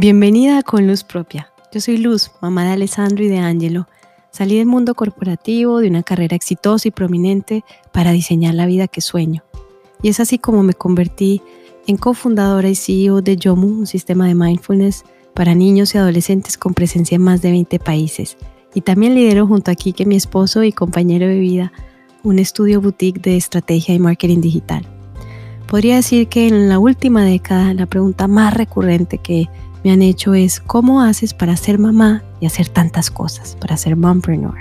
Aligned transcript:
Bienvenida 0.00 0.62
Con 0.62 0.86
Luz 0.86 1.04
Propia. 1.04 1.52
Yo 1.74 1.78
soy 1.78 1.98
Luz, 1.98 2.30
mamá 2.40 2.64
de 2.64 2.70
Alessandro 2.70 3.22
y 3.22 3.28
de 3.28 3.36
Angelo. 3.36 3.86
Salí 4.30 4.56
del 4.56 4.64
mundo 4.64 4.94
corporativo, 4.94 5.80
de 5.80 5.88
una 5.88 6.02
carrera 6.02 6.34
exitosa 6.34 6.88
y 6.88 6.90
prominente 6.90 7.66
para 7.92 8.10
diseñar 8.10 8.54
la 8.54 8.64
vida 8.64 8.88
que 8.88 9.02
sueño. 9.02 9.44
Y 10.02 10.08
es 10.08 10.18
así 10.18 10.38
como 10.38 10.62
me 10.62 10.72
convertí 10.72 11.42
en 11.86 11.98
cofundadora 11.98 12.70
y 12.70 12.76
CEO 12.76 13.20
de 13.20 13.36
Yomu, 13.36 13.80
un 13.80 13.86
sistema 13.86 14.26
de 14.26 14.34
mindfulness 14.34 15.04
para 15.34 15.54
niños 15.54 15.94
y 15.94 15.98
adolescentes 15.98 16.56
con 16.56 16.72
presencia 16.72 17.16
en 17.16 17.22
más 17.22 17.42
de 17.42 17.50
20 17.50 17.78
países. 17.78 18.38
Y 18.72 18.80
también 18.80 19.14
lidero 19.14 19.46
junto 19.46 19.70
a 19.70 19.74
Kike, 19.74 20.06
mi 20.06 20.16
esposo 20.16 20.64
y 20.64 20.72
compañero 20.72 21.26
de 21.26 21.38
vida, 21.38 21.72
un 22.22 22.38
estudio 22.38 22.80
boutique 22.80 23.20
de 23.20 23.36
estrategia 23.36 23.94
y 23.94 23.98
marketing 23.98 24.40
digital. 24.40 24.82
Podría 25.66 25.96
decir 25.96 26.28
que 26.28 26.48
en 26.48 26.70
la 26.70 26.78
última 26.78 27.22
década 27.22 27.74
la 27.74 27.84
pregunta 27.84 28.28
más 28.28 28.54
recurrente 28.54 29.18
que 29.18 29.50
me 29.84 29.92
han 29.92 30.02
hecho 30.02 30.34
es 30.34 30.60
cómo 30.60 31.02
haces 31.02 31.34
para 31.34 31.56
ser 31.56 31.78
mamá 31.78 32.22
y 32.40 32.46
hacer 32.46 32.68
tantas 32.68 33.10
cosas, 33.10 33.56
para 33.60 33.76
ser 33.76 33.96
mompreneur. 33.96 34.58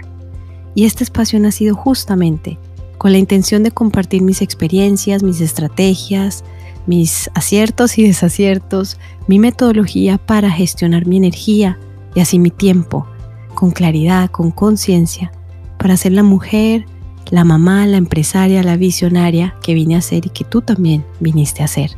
Y 0.75 0.85
este 0.85 1.03
espacio 1.03 1.39
ha 1.39 1.41
nacido 1.41 1.75
justamente 1.75 2.57
con 2.97 3.11
la 3.11 3.17
intención 3.17 3.63
de 3.63 3.71
compartir 3.71 4.21
mis 4.21 4.41
experiencias, 4.41 5.23
mis 5.23 5.41
estrategias, 5.41 6.43
mis 6.85 7.29
aciertos 7.33 7.97
y 7.97 8.03
desaciertos, 8.03 8.97
mi 9.27 9.39
metodología 9.39 10.17
para 10.17 10.51
gestionar 10.51 11.05
mi 11.05 11.17
energía 11.17 11.79
y 12.15 12.19
así 12.19 12.39
mi 12.39 12.51
tiempo, 12.51 13.07
con 13.53 13.71
claridad, 13.71 14.29
con 14.29 14.51
conciencia, 14.51 15.31
para 15.77 15.97
ser 15.97 16.13
la 16.13 16.23
mujer, 16.23 16.85
la 17.29 17.43
mamá, 17.43 17.85
la 17.85 17.97
empresaria, 17.97 18.63
la 18.63 18.75
visionaria 18.75 19.55
que 19.61 19.73
vine 19.73 19.95
a 19.95 20.01
ser 20.01 20.25
y 20.25 20.29
que 20.29 20.43
tú 20.43 20.61
también 20.61 21.05
viniste 21.19 21.63
a 21.63 21.67
ser. 21.67 21.91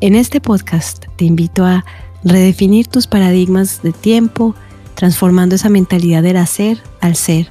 En 0.00 0.14
este 0.14 0.40
podcast 0.40 1.06
te 1.16 1.24
invito 1.24 1.64
a 1.64 1.84
redefinir 2.26 2.88
tus 2.88 3.06
paradigmas 3.06 3.82
de 3.82 3.92
tiempo, 3.92 4.54
transformando 4.94 5.54
esa 5.54 5.68
mentalidad 5.68 6.24
del 6.24 6.36
hacer 6.36 6.82
al 7.00 7.14
ser, 7.14 7.48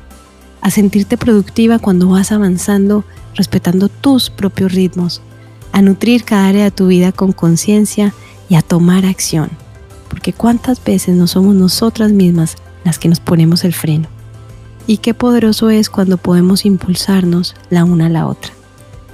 a 0.59 0.69
sentirte 0.69 1.17
productiva 1.17 1.79
cuando 1.79 2.09
vas 2.09 2.31
avanzando, 2.33 3.05
respetando 3.35 3.87
tus 3.87 4.29
propios 4.29 4.73
ritmos, 4.73 5.21
a 5.71 5.81
nutrir 5.81 6.25
cada 6.25 6.47
área 6.47 6.65
de 6.65 6.71
tu 6.71 6.87
vida 6.87 7.13
con 7.13 7.31
conciencia 7.31 8.13
y 8.49 8.55
a 8.55 8.61
tomar 8.61 9.05
acción, 9.05 9.49
porque 10.09 10.33
cuántas 10.33 10.83
veces 10.83 11.15
no 11.15 11.27
somos 11.27 11.55
nosotras 11.55 12.11
mismas 12.11 12.57
las 12.83 12.99
que 12.99 13.07
nos 13.07 13.21
ponemos 13.21 13.63
el 13.63 13.73
freno. 13.73 14.09
Y 14.87 14.97
qué 14.97 15.13
poderoso 15.13 15.69
es 15.69 15.89
cuando 15.89 16.17
podemos 16.17 16.65
impulsarnos 16.65 17.55
la 17.69 17.85
una 17.85 18.07
a 18.07 18.09
la 18.09 18.27
otra. 18.27 18.51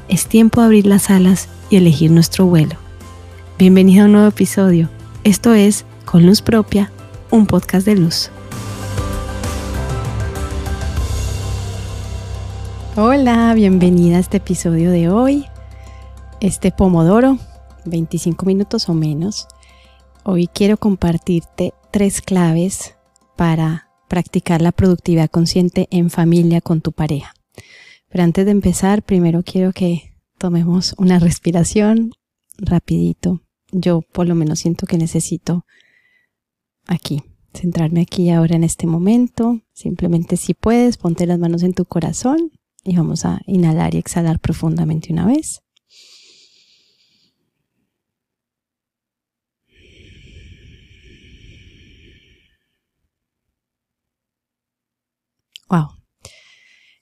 Es 0.09 0.25
tiempo 0.25 0.59
de 0.59 0.65
abrir 0.65 0.87
las 0.87 1.09
alas 1.09 1.47
y 1.69 1.77
elegir 1.77 2.11
nuestro 2.11 2.45
vuelo. 2.45 2.75
Bienvenido 3.57 4.03
a 4.03 4.05
un 4.07 4.13
nuevo 4.13 4.27
episodio 4.27 4.89
esto 5.23 5.53
es 5.53 5.85
Con 6.05 6.25
Luz 6.25 6.41
Propia, 6.41 6.91
un 7.29 7.45
podcast 7.45 7.85
de 7.85 7.95
luz. 7.95 8.31
Hola, 12.95 13.53
bienvenida 13.53 14.17
a 14.17 14.19
este 14.19 14.37
episodio 14.37 14.89
de 14.89 15.09
hoy. 15.09 15.45
Este 16.39 16.71
Pomodoro, 16.71 17.37
25 17.85 18.45
minutos 18.45 18.89
o 18.89 18.93
menos. 18.93 19.47
Hoy 20.23 20.47
quiero 20.47 20.77
compartirte 20.77 21.73
tres 21.91 22.21
claves 22.21 22.95
para 23.37 23.89
practicar 24.07 24.61
la 24.61 24.71
productividad 24.71 25.29
consciente 25.29 25.87
en 25.91 26.09
familia 26.09 26.61
con 26.61 26.81
tu 26.81 26.91
pareja. 26.91 27.33
Pero 28.09 28.23
antes 28.23 28.45
de 28.45 28.51
empezar, 28.51 29.03
primero 29.03 29.43
quiero 29.43 29.71
que 29.71 30.15
tomemos 30.37 30.95
una 30.97 31.19
respiración 31.19 32.11
rapidito 32.57 33.41
yo 33.71 34.01
por 34.01 34.27
lo 34.27 34.35
menos 34.35 34.59
siento 34.59 34.85
que 34.85 34.97
necesito 34.97 35.65
aquí, 36.87 37.23
centrarme 37.53 38.01
aquí 38.01 38.29
ahora 38.29 38.55
en 38.55 38.63
este 38.63 38.87
momento. 38.87 39.61
Simplemente 39.73 40.37
si 40.37 40.53
puedes, 40.53 40.97
ponte 40.97 41.25
las 41.25 41.39
manos 41.39 41.63
en 41.63 41.73
tu 41.73 41.85
corazón 41.85 42.51
y 42.83 42.95
vamos 42.95 43.25
a 43.25 43.41
inhalar 43.45 43.95
y 43.95 43.97
exhalar 43.97 44.39
profundamente 44.39 45.11
una 45.13 45.25
vez. 45.25 45.61
Wow. 55.69 55.87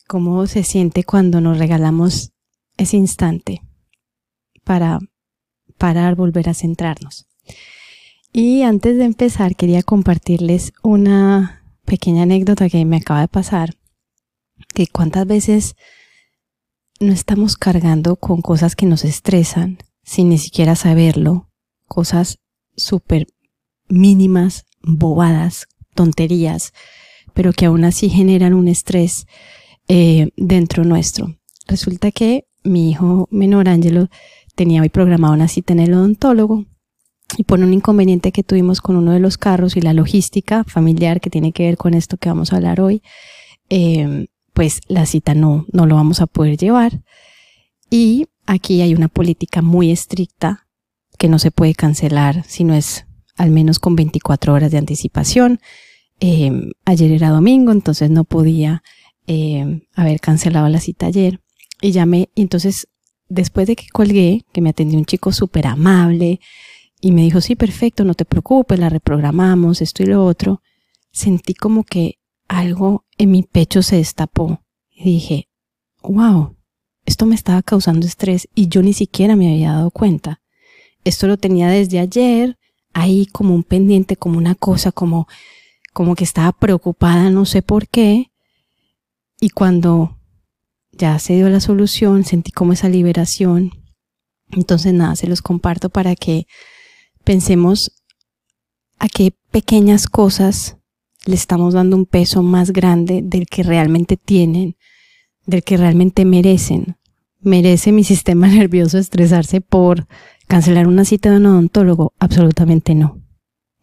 ¿Cómo 0.07 0.45
se 0.45 0.63
siente 0.63 1.03
cuando 1.03 1.41
nos 1.41 1.57
regalamos 1.57 2.33
ese 2.77 2.97
instante 2.97 3.61
para 4.63 4.99
parar, 5.79 6.15
volver 6.15 6.49
a 6.49 6.53
centrarnos. 6.53 7.25
Y 8.31 8.61
antes 8.61 8.97
de 8.97 9.05
empezar, 9.05 9.55
quería 9.55 9.81
compartirles 9.81 10.73
una 10.83 11.63
pequeña 11.85 12.23
anécdota 12.23 12.69
que 12.69 12.85
me 12.85 12.97
acaba 12.97 13.21
de 13.21 13.27
pasar, 13.27 13.75
que 14.75 14.85
cuántas 14.85 15.25
veces 15.25 15.75
no 16.99 17.11
estamos 17.11 17.57
cargando 17.57 18.17
con 18.17 18.41
cosas 18.41 18.75
que 18.75 18.85
nos 18.85 19.03
estresan 19.03 19.79
sin 20.03 20.29
ni 20.29 20.37
siquiera 20.37 20.75
saberlo, 20.75 21.49
cosas 21.87 22.39
súper 22.75 23.27
mínimas, 23.87 24.65
bobadas, 24.81 25.67
tonterías, 25.95 26.73
pero 27.33 27.53
que 27.53 27.65
aún 27.65 27.83
así 27.83 28.09
generan 28.09 28.53
un 28.53 28.67
estrés 28.67 29.25
eh, 29.87 30.29
dentro 30.35 30.83
nuestro. 30.83 31.35
Resulta 31.67 32.11
que 32.11 32.45
mi 32.63 32.89
hijo 32.89 33.27
menor, 33.31 33.69
Ángelo, 33.69 34.09
tenía 34.59 34.81
hoy 34.81 34.89
programado 34.89 35.33
una 35.33 35.47
cita 35.47 35.71
en 35.71 35.79
el 35.79 35.93
odontólogo 35.93 36.65
y 37.37 37.45
por 37.45 37.61
un 37.61 37.73
inconveniente 37.73 38.33
que 38.33 38.43
tuvimos 38.43 38.81
con 38.81 38.97
uno 38.97 39.13
de 39.13 39.21
los 39.21 39.37
carros 39.37 39.77
y 39.77 39.81
la 39.81 39.93
logística 39.93 40.65
familiar 40.65 41.21
que 41.21 41.29
tiene 41.29 41.53
que 41.53 41.63
ver 41.63 41.77
con 41.77 41.93
esto 41.93 42.17
que 42.17 42.27
vamos 42.27 42.51
a 42.51 42.57
hablar 42.57 42.81
hoy, 42.81 43.01
em, 43.69 44.27
pues 44.51 44.81
la 44.89 45.05
cita 45.05 45.33
no, 45.33 45.65
no 45.71 45.85
lo 45.85 45.95
vamos 45.95 46.19
a 46.19 46.27
poder 46.27 46.57
llevar. 46.57 47.01
Y 47.89 48.25
aquí 48.45 48.81
hay 48.81 48.93
una 48.93 49.07
política 49.07 49.61
muy 49.61 49.91
estricta 49.91 50.67
que 51.17 51.29
no 51.29 51.39
se 51.39 51.51
puede 51.51 51.73
cancelar 51.73 52.43
si 52.45 52.65
no 52.65 52.73
es 52.73 53.05
al 53.37 53.51
menos 53.51 53.79
con 53.79 53.95
24 53.95 54.53
horas 54.53 54.71
de 54.71 54.77
anticipación. 54.77 55.61
Em, 56.19 56.71
ayer 56.83 57.13
era 57.13 57.29
domingo, 57.29 57.71
entonces 57.71 58.09
no 58.09 58.25
podía 58.25 58.83
em, 59.25 59.83
haber 59.95 60.19
cancelado 60.19 60.67
la 60.67 60.81
cita 60.81 61.05
ayer. 61.05 61.39
Y 61.81 61.91
llamé, 61.91 62.29
entonces 62.35 62.89
después 63.29 63.67
de 63.67 63.75
que 63.75 63.87
colgué, 63.87 64.45
que 64.51 64.61
me 64.61 64.71
atendió 64.71 64.99
un 64.99 65.05
chico 65.05 65.31
súper 65.31 65.67
amable 65.67 66.39
y 66.99 67.11
me 67.11 67.21
dijo, 67.21 67.39
sí, 67.39 67.55
perfecto, 67.55 68.03
no 68.03 68.13
te 68.13 68.25
preocupes, 68.25 68.79
la 68.79 68.89
reprogramamos, 68.89 69.81
esto 69.81 70.03
y 70.03 70.07
lo 70.07 70.25
otro, 70.25 70.61
sentí 71.11 71.53
como 71.53 71.83
que 71.83 72.19
algo 72.47 73.05
en 73.17 73.31
mi 73.31 73.43
pecho 73.43 73.81
se 73.81 73.97
destapó 73.97 74.61
y 74.91 75.05
dije, 75.05 75.47
wow, 76.01 76.55
esto 77.05 77.25
me 77.25 77.35
estaba 77.35 77.61
causando 77.61 78.05
estrés 78.05 78.49
y 78.53 78.67
yo 78.67 78.81
ni 78.81 78.93
siquiera 78.93 79.35
me 79.35 79.51
había 79.51 79.71
dado 79.71 79.91
cuenta. 79.91 80.41
Esto 81.05 81.27
lo 81.27 81.37
tenía 81.37 81.69
desde 81.69 81.99
ayer, 81.99 82.57
ahí 82.93 83.25
como 83.27 83.55
un 83.55 83.63
pendiente, 83.63 84.17
como 84.17 84.37
una 84.37 84.55
cosa, 84.55 84.91
como, 84.91 85.27
como 85.93 86.15
que 86.15 86.23
estaba 86.23 86.51
preocupada, 86.51 87.29
no 87.29 87.45
sé 87.45 87.61
por 87.61 87.87
qué. 87.87 88.31
Y 89.39 89.49
cuando 89.49 90.18
ya 90.99 91.17
se 91.17 91.33
dio 91.33 91.49
la 91.49 91.61
solución, 91.61 92.23
sentí 92.25 92.51
como 92.51 92.73
esa 92.73 92.89
liberación. 92.89 93.71
Entonces 94.51 94.93
nada, 94.93 95.15
se 95.15 95.27
los 95.27 95.41
comparto 95.41 95.89
para 95.89 96.15
que 96.15 96.45
pensemos 97.23 97.91
a 98.99 99.07
qué 99.07 99.33
pequeñas 99.51 100.07
cosas 100.07 100.77
le 101.25 101.35
estamos 101.35 101.73
dando 101.73 101.95
un 101.95 102.05
peso 102.05 102.43
más 102.43 102.71
grande 102.71 103.21
del 103.23 103.47
que 103.47 103.63
realmente 103.63 104.17
tienen, 104.17 104.75
del 105.45 105.63
que 105.63 105.77
realmente 105.77 106.25
merecen. 106.25 106.97
¿Merece 107.39 107.91
mi 107.91 108.03
sistema 108.03 108.47
nervioso 108.49 108.97
estresarse 108.97 109.61
por 109.61 110.07
cancelar 110.47 110.87
una 110.87 111.05
cita 111.05 111.31
de 111.31 111.37
un 111.37 111.45
odontólogo? 111.45 112.13
Absolutamente 112.19 112.93
no. 112.93 113.21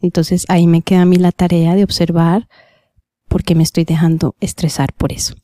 Entonces 0.02 0.44
ahí 0.48 0.66
me 0.66 0.82
queda 0.82 1.02
a 1.02 1.06
mí 1.06 1.16
la 1.16 1.32
tarea 1.32 1.74
de 1.74 1.84
observar 1.84 2.48
por 3.28 3.42
qué 3.42 3.54
me 3.54 3.62
estoy 3.62 3.84
dejando 3.84 4.36
estresar 4.40 4.92
por 4.92 5.12
eso. 5.12 5.34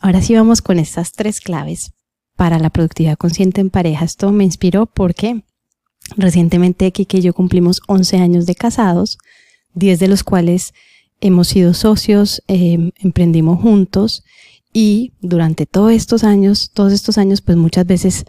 Ahora 0.00 0.22
sí 0.22 0.34
vamos 0.34 0.62
con 0.62 0.78
estas 0.78 1.12
tres 1.12 1.40
claves 1.40 1.92
para 2.34 2.58
la 2.58 2.70
productividad 2.70 3.18
consciente 3.18 3.60
en 3.60 3.68
pareja. 3.68 4.06
Esto 4.06 4.32
me 4.32 4.44
inspiró 4.44 4.86
porque 4.86 5.44
recientemente 6.16 6.86
aquí 6.86 7.04
que 7.04 7.20
yo 7.20 7.34
cumplimos 7.34 7.82
11 7.86 8.16
años 8.16 8.46
de 8.46 8.54
casados, 8.54 9.18
10 9.74 10.00
de 10.00 10.08
los 10.08 10.24
cuales 10.24 10.72
hemos 11.20 11.48
sido 11.48 11.74
socios, 11.74 12.42
em, 12.48 12.92
emprendimos 12.96 13.60
juntos 13.60 14.24
y 14.72 15.12
durante 15.20 15.66
todos 15.66 15.92
estos 15.92 16.24
años, 16.24 16.70
todos 16.72 16.94
estos 16.94 17.18
años, 17.18 17.42
pues 17.42 17.58
muchas 17.58 17.84
veces 17.84 18.24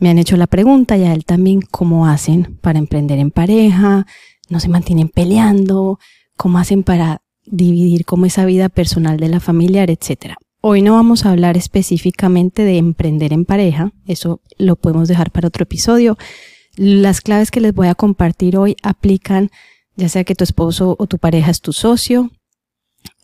me 0.00 0.10
han 0.10 0.18
hecho 0.18 0.36
la 0.36 0.48
pregunta 0.48 0.96
y 0.96 1.04
a 1.04 1.12
él 1.12 1.24
también 1.24 1.60
cómo 1.60 2.08
hacen 2.08 2.58
para 2.60 2.80
emprender 2.80 3.20
en 3.20 3.30
pareja, 3.30 4.08
no 4.48 4.58
se 4.58 4.68
mantienen 4.68 5.08
peleando, 5.08 6.00
cómo 6.36 6.58
hacen 6.58 6.82
para 6.82 7.22
dividir 7.46 8.04
como 8.06 8.26
esa 8.26 8.44
vida 8.44 8.68
personal 8.68 9.18
de 9.18 9.28
la 9.28 9.38
familiar, 9.38 9.88
etcétera. 9.88 10.36
Hoy 10.64 10.80
no 10.80 10.92
vamos 10.92 11.26
a 11.26 11.30
hablar 11.32 11.56
específicamente 11.56 12.62
de 12.62 12.78
emprender 12.78 13.32
en 13.32 13.44
pareja, 13.44 13.92
eso 14.06 14.40
lo 14.58 14.76
podemos 14.76 15.08
dejar 15.08 15.32
para 15.32 15.48
otro 15.48 15.64
episodio. 15.64 16.16
Las 16.76 17.20
claves 17.20 17.50
que 17.50 17.60
les 17.60 17.74
voy 17.74 17.88
a 17.88 17.96
compartir 17.96 18.56
hoy 18.56 18.76
aplican 18.84 19.50
ya 19.96 20.08
sea 20.08 20.22
que 20.22 20.36
tu 20.36 20.44
esposo 20.44 20.94
o 21.00 21.06
tu 21.08 21.18
pareja 21.18 21.50
es 21.50 21.60
tu 21.60 21.72
socio, 21.72 22.30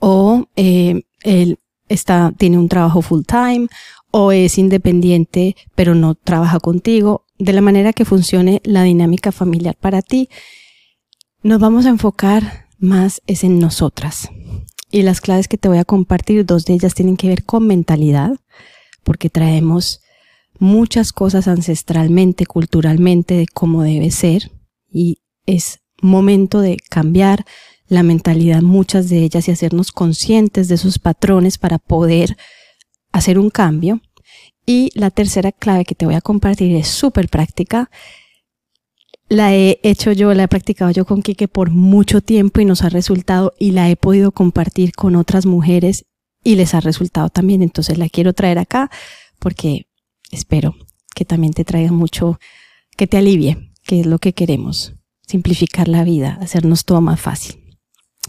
o 0.00 0.49
eh, 0.56 1.02
él 1.23 1.61
está, 1.88 2.32
tiene 2.37 2.58
un 2.58 2.69
trabajo 2.69 3.02
full 3.02 3.23
time, 3.23 3.69
o 4.11 4.32
es 4.32 4.58
independiente 4.58 5.55
pero 5.76 5.94
no 5.94 6.17
trabaja 6.17 6.58
contigo, 6.58 7.25
de 7.38 7.52
la 7.52 7.61
manera 7.61 7.93
que 7.93 8.05
funcione 8.05 8.61
la 8.64 8.82
dinámica 8.82 9.31
familiar 9.31 9.76
para 9.81 10.02
ti, 10.02 10.29
nos 11.44 11.61
vamos 11.61 11.87
a 11.87 11.90
enfocar 11.90 12.67
más 12.79 13.23
es 13.29 13.44
en 13.44 13.61
nosotras. 13.61 14.29
Y 14.90 15.02
las 15.02 15.20
claves 15.20 15.49
que 15.49 15.58
te 15.58 15.69
voy 15.69 15.79
a 15.79 15.85
compartir, 15.85 16.46
dos 16.46 16.64
de 16.64 16.75
ellas 16.75 16.94
tienen 16.94 17.17
que 17.17 17.29
ver 17.29 17.44
con 17.44 17.67
mentalidad, 17.67 18.32
porque 19.05 19.29
traemos 19.31 20.00
muchas 20.58 21.12
cosas 21.12 21.46
ancestralmente, 21.46 22.46
culturalmente, 22.46 23.35
de 23.35 23.46
cómo 23.46 23.82
debe 23.82 24.11
ser, 24.11 24.50
y 24.90 25.19
es 25.46 25.81
momento 26.00 26.61
de 26.61 26.76
cambiar 26.88 27.44
la 27.87 28.02
mentalidad, 28.02 28.62
muchas 28.62 29.08
de 29.08 29.25
ellas, 29.25 29.49
y 29.49 29.50
hacernos 29.50 29.93
conscientes 29.93 30.69
de 30.69 30.76
esos 30.76 30.99
patrones 30.99 31.58
para 31.58 31.79
poder 31.79 32.37
hacer 33.12 33.38
un 33.38 33.50
cambio. 33.50 34.00
Y 34.67 34.90
la 34.94 35.11
tercera 35.11 35.52
clave 35.52 35.85
que 35.85 35.94
te 35.94 36.05
voy 36.05 36.14
a 36.14 36.20
compartir 36.20 36.76
es 36.76 36.88
súper 36.88 37.29
práctica. 37.29 37.90
La 39.29 39.55
he 39.55 39.79
hecho 39.83 40.13
yo, 40.13 40.33
la 40.33 40.45
he 40.45 40.49
practicado 40.49 40.91
yo 40.91 41.05
con 41.05 41.21
Kike 41.21 41.49
por 41.49 41.71
mucho 41.71 42.23
tiempo 42.23 42.61
y 42.61 42.65
nos 42.65 42.83
ha 42.83 42.89
resultado 42.89 43.53
y 43.59 43.73
la 43.73 43.91
he 43.91 43.97
podido 43.97 44.33
compartir 44.33 44.93
con 44.93 45.17
otras 45.17 45.45
mujeres 45.45 46.07
y 46.43 46.55
les 46.55 46.75
ha 46.75 46.81
resultado 46.81 47.29
también. 47.29 47.63
Entonces 47.63 47.99
la 47.99 48.09
quiero 48.09 48.33
traer 48.33 48.59
acá 48.59 48.91
porque 49.39 49.87
espero 50.31 50.75
que 51.15 51.27
también 51.27 51.53
te 51.53 51.65
traiga 51.65 51.93
mucho, 51.93 52.41
que 52.97 53.07
te 53.07 53.19
alivie, 53.19 53.73
que 53.85 54.01
es 54.01 54.07
lo 54.07 54.19
que 54.19 54.33
queremos, 54.33 54.95
simplificar 55.27 55.89
la 55.89 56.05
vida, 56.05 56.39
hacernos 56.41 56.85
todo 56.85 57.03
más 57.03 57.21
fácil. 57.21 57.77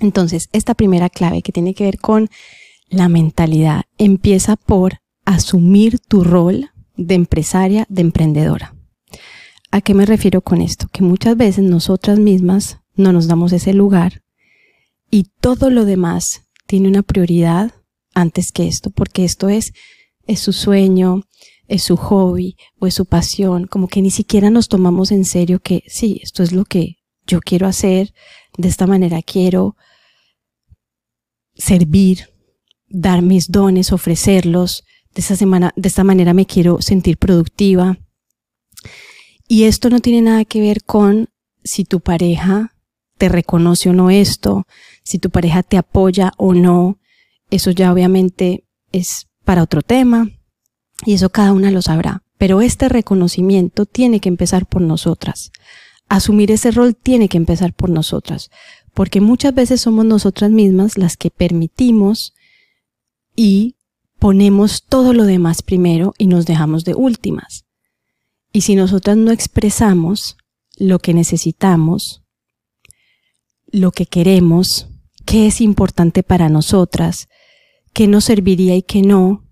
Entonces, 0.01 0.49
esta 0.53 0.73
primera 0.73 1.09
clave 1.09 1.41
que 1.41 1.51
tiene 1.51 1.73
que 1.73 1.83
ver 1.83 1.99
con 1.99 2.29
la 2.89 3.09
mentalidad 3.09 3.83
empieza 3.97 4.55
por 4.55 4.99
asumir 5.25 5.99
tu 5.99 6.23
rol 6.23 6.71
de 6.95 7.15
empresaria, 7.15 7.85
de 7.89 8.01
emprendedora. 8.01 8.75
¿A 9.71 9.81
qué 9.81 9.93
me 9.93 10.05
refiero 10.05 10.41
con 10.41 10.61
esto? 10.61 10.87
Que 10.91 11.03
muchas 11.03 11.37
veces 11.37 11.63
nosotras 11.63 12.19
mismas 12.19 12.79
no 12.95 13.13
nos 13.13 13.27
damos 13.27 13.53
ese 13.53 13.73
lugar 13.73 14.23
y 15.11 15.25
todo 15.41 15.69
lo 15.69 15.85
demás 15.85 16.43
tiene 16.65 16.87
una 16.87 17.03
prioridad 17.03 17.73
antes 18.13 18.51
que 18.51 18.67
esto, 18.67 18.89
porque 18.89 19.23
esto 19.23 19.49
es, 19.49 19.73
es 20.25 20.39
su 20.39 20.53
sueño, 20.53 21.23
es 21.67 21.83
su 21.83 21.97
hobby 21.97 22.57
o 22.79 22.87
es 22.87 22.95
su 22.95 23.05
pasión, 23.05 23.67
como 23.67 23.87
que 23.87 24.01
ni 24.01 24.11
siquiera 24.11 24.49
nos 24.49 24.67
tomamos 24.67 25.11
en 25.11 25.23
serio 25.25 25.59
que 25.59 25.83
sí, 25.87 26.19
esto 26.23 26.43
es 26.43 26.51
lo 26.51 26.65
que 26.65 26.97
yo 27.27 27.39
quiero 27.39 27.67
hacer, 27.67 28.13
de 28.57 28.67
esta 28.67 28.87
manera 28.87 29.21
quiero 29.21 29.75
servir, 31.55 32.29
dar 32.87 33.21
mis 33.21 33.51
dones, 33.51 33.91
ofrecerlos, 33.91 34.83
de 35.13 35.21
esta 35.21 35.35
semana, 35.35 35.73
de 35.75 35.87
esta 35.87 36.03
manera 36.03 36.33
me 36.33 36.45
quiero 36.45 36.81
sentir 36.81 37.17
productiva. 37.17 37.97
Y 39.51 39.63
esto 39.63 39.89
no 39.89 39.99
tiene 39.99 40.21
nada 40.21 40.45
que 40.45 40.61
ver 40.61 40.83
con 40.83 41.29
si 41.63 41.83
tu 41.83 42.01
pareja 42.01 42.75
te 43.17 43.29
reconoce 43.29 43.89
o 43.89 43.93
no 43.93 44.11
esto, 44.11 44.67
si 45.03 45.17
tu 45.17 45.31
pareja 45.31 45.63
te 45.63 45.75
apoya 45.75 46.33
o 46.37 46.53
no, 46.53 46.99
eso 47.49 47.71
ya 47.71 47.91
obviamente 47.91 48.63
es 48.91 49.27
para 49.43 49.63
otro 49.63 49.81
tema 49.81 50.29
y 51.03 51.15
eso 51.15 51.31
cada 51.31 51.51
una 51.51 51.71
lo 51.71 51.81
sabrá. 51.81 52.21
Pero 52.37 52.61
este 52.61 52.89
reconocimiento 52.89 53.87
tiene 53.87 54.19
que 54.19 54.29
empezar 54.29 54.67
por 54.67 54.83
nosotras. 54.83 55.51
Asumir 56.07 56.51
ese 56.51 56.69
rol 56.69 56.95
tiene 56.95 57.27
que 57.27 57.37
empezar 57.37 57.73
por 57.73 57.89
nosotras, 57.89 58.51
porque 58.93 59.19
muchas 59.19 59.55
veces 59.55 59.81
somos 59.81 60.05
nosotras 60.05 60.51
mismas 60.51 60.95
las 60.95 61.17
que 61.17 61.31
permitimos 61.31 62.35
y 63.35 63.77
ponemos 64.19 64.83
todo 64.83 65.13
lo 65.13 65.23
demás 65.23 65.63
primero 65.63 66.13
y 66.19 66.27
nos 66.27 66.45
dejamos 66.45 66.85
de 66.85 66.93
últimas. 66.93 67.65
Y 68.51 68.61
si 68.61 68.75
nosotras 68.75 69.15
no 69.17 69.31
expresamos 69.31 70.37
lo 70.77 70.99
que 70.99 71.13
necesitamos, 71.13 72.23
lo 73.67 73.91
que 73.91 74.05
queremos, 74.05 74.87
qué 75.25 75.47
es 75.47 75.61
importante 75.61 76.23
para 76.23 76.49
nosotras, 76.49 77.27
qué 77.93 78.07
nos 78.07 78.25
serviría 78.25 78.75
y 78.75 78.81
qué 78.81 79.01
no, 79.01 79.45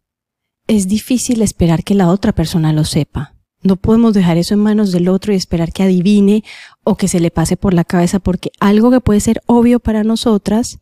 es 0.68 0.88
difícil 0.88 1.42
esperar 1.42 1.84
que 1.84 1.94
la 1.94 2.10
otra 2.10 2.34
persona 2.34 2.74
lo 2.74 2.84
sepa. 2.84 3.36
No 3.62 3.76
podemos 3.76 4.14
dejar 4.14 4.38
eso 4.38 4.54
en 4.54 4.62
manos 4.62 4.92
del 4.92 5.10
otro 5.10 5.34
y 5.34 5.36
esperar 5.36 5.72
que 5.72 5.84
adivine 5.84 6.44
o 6.84 6.96
que 6.96 7.08
se 7.08 7.20
le 7.20 7.32
pase 7.32 7.58
por 7.58 7.74
la 7.74 7.84
cabeza 7.84 8.20
porque 8.20 8.52
algo 8.60 8.92
que 8.92 9.02
puede 9.02 9.20
ser 9.20 9.42
obvio 9.46 9.80
para 9.80 10.04
nosotras 10.04 10.80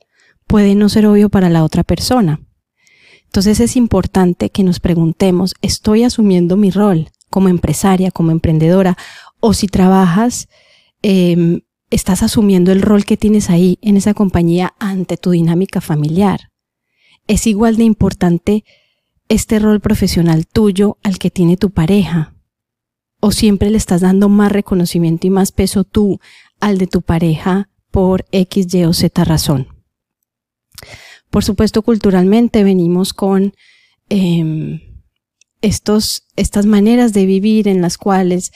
puede 0.47 0.75
no 0.75 0.89
ser 0.89 1.07
obvio 1.07 1.29
para 1.29 1.49
la 1.49 1.63
otra 1.63 1.83
persona. 1.83 2.41
Entonces 3.25 3.59
es 3.59 3.75
importante 3.75 4.49
que 4.49 4.63
nos 4.63 4.79
preguntemos, 4.79 5.55
¿estoy 5.61 6.03
asumiendo 6.03 6.57
mi 6.57 6.71
rol 6.71 7.09
como 7.35 7.49
empresaria, 7.49 8.11
como 8.11 8.31
emprendedora? 8.31 8.95
O 9.41 9.53
si 9.53 9.67
trabajas, 9.67 10.47
em, 11.01 11.63
estás 11.89 12.23
asumiendo 12.23 12.71
el 12.71 12.81
rol 12.81 13.03
que 13.03 13.17
tienes 13.17 13.49
ahí 13.49 13.77
en 13.81 13.97
esa 13.97 14.13
compañía 14.13 14.73
ante 14.79 15.17
tu 15.17 15.31
dinámica 15.31 15.81
familiar. 15.81 16.53
Es 17.27 17.45
igual 17.45 17.75
de 17.75 17.83
importante 17.83 18.63
este 19.27 19.59
rol 19.59 19.81
profesional 19.81 20.47
tuyo 20.47 20.97
al 21.03 21.17
que 21.17 21.29
tiene 21.29 21.57
tu 21.57 21.71
pareja. 21.71 22.35
O 23.19 23.33
siempre 23.33 23.69
le 23.69 23.77
estás 23.77 23.99
dando 23.99 24.29
más 24.29 24.49
reconocimiento 24.49 25.27
y 25.27 25.29
más 25.29 25.51
peso 25.51 25.83
tú 25.83 26.21
al 26.61 26.77
de 26.77 26.87
tu 26.87 27.01
pareja 27.01 27.67
por 27.91 28.25
X, 28.31 28.73
Y 28.73 28.85
o 28.85 28.93
Z 28.93 29.25
razón. 29.25 29.67
Por 31.29 31.43
supuesto, 31.43 31.81
culturalmente 31.81 32.63
venimos 32.63 33.13
con 33.13 33.53
em, 34.07 34.79
estos, 35.61 36.27
estas 36.35 36.65
maneras 36.65 37.13
de 37.13 37.25
vivir 37.25 37.67
en 37.67 37.81
las 37.81 37.97
cuales 37.97 38.51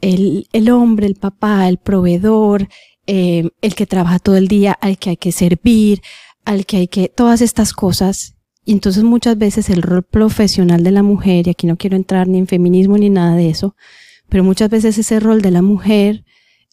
el, 0.00 0.48
el 0.52 0.70
hombre, 0.70 1.06
el 1.06 1.14
papá, 1.14 1.68
el 1.68 1.78
proveedor, 1.78 2.68
em, 3.06 3.50
el 3.60 3.74
que 3.74 3.86
trabaja 3.86 4.18
todo 4.18 4.36
el 4.36 4.48
día, 4.48 4.72
al 4.72 4.98
que 4.98 5.10
hay 5.10 5.16
que 5.16 5.32
servir, 5.32 6.02
al 6.44 6.66
que 6.66 6.78
hay 6.78 6.88
que, 6.88 7.08
todas 7.08 7.40
estas 7.40 7.72
cosas. 7.72 8.36
Y 8.64 8.72
entonces 8.72 9.04
muchas 9.04 9.36
veces 9.38 9.70
el 9.70 9.82
rol 9.82 10.02
profesional 10.02 10.82
de 10.82 10.90
la 10.90 11.02
mujer, 11.02 11.46
y 11.46 11.50
aquí 11.50 11.66
no 11.66 11.76
quiero 11.76 11.96
entrar 11.96 12.28
ni 12.28 12.38
en 12.38 12.46
feminismo 12.46 12.96
ni 12.98 13.10
nada 13.10 13.36
de 13.36 13.50
eso, 13.50 13.76
pero 14.28 14.44
muchas 14.44 14.70
veces 14.70 14.96
ese 14.98 15.20
rol 15.20 15.42
de 15.42 15.50
la 15.50 15.62
mujer 15.62 16.24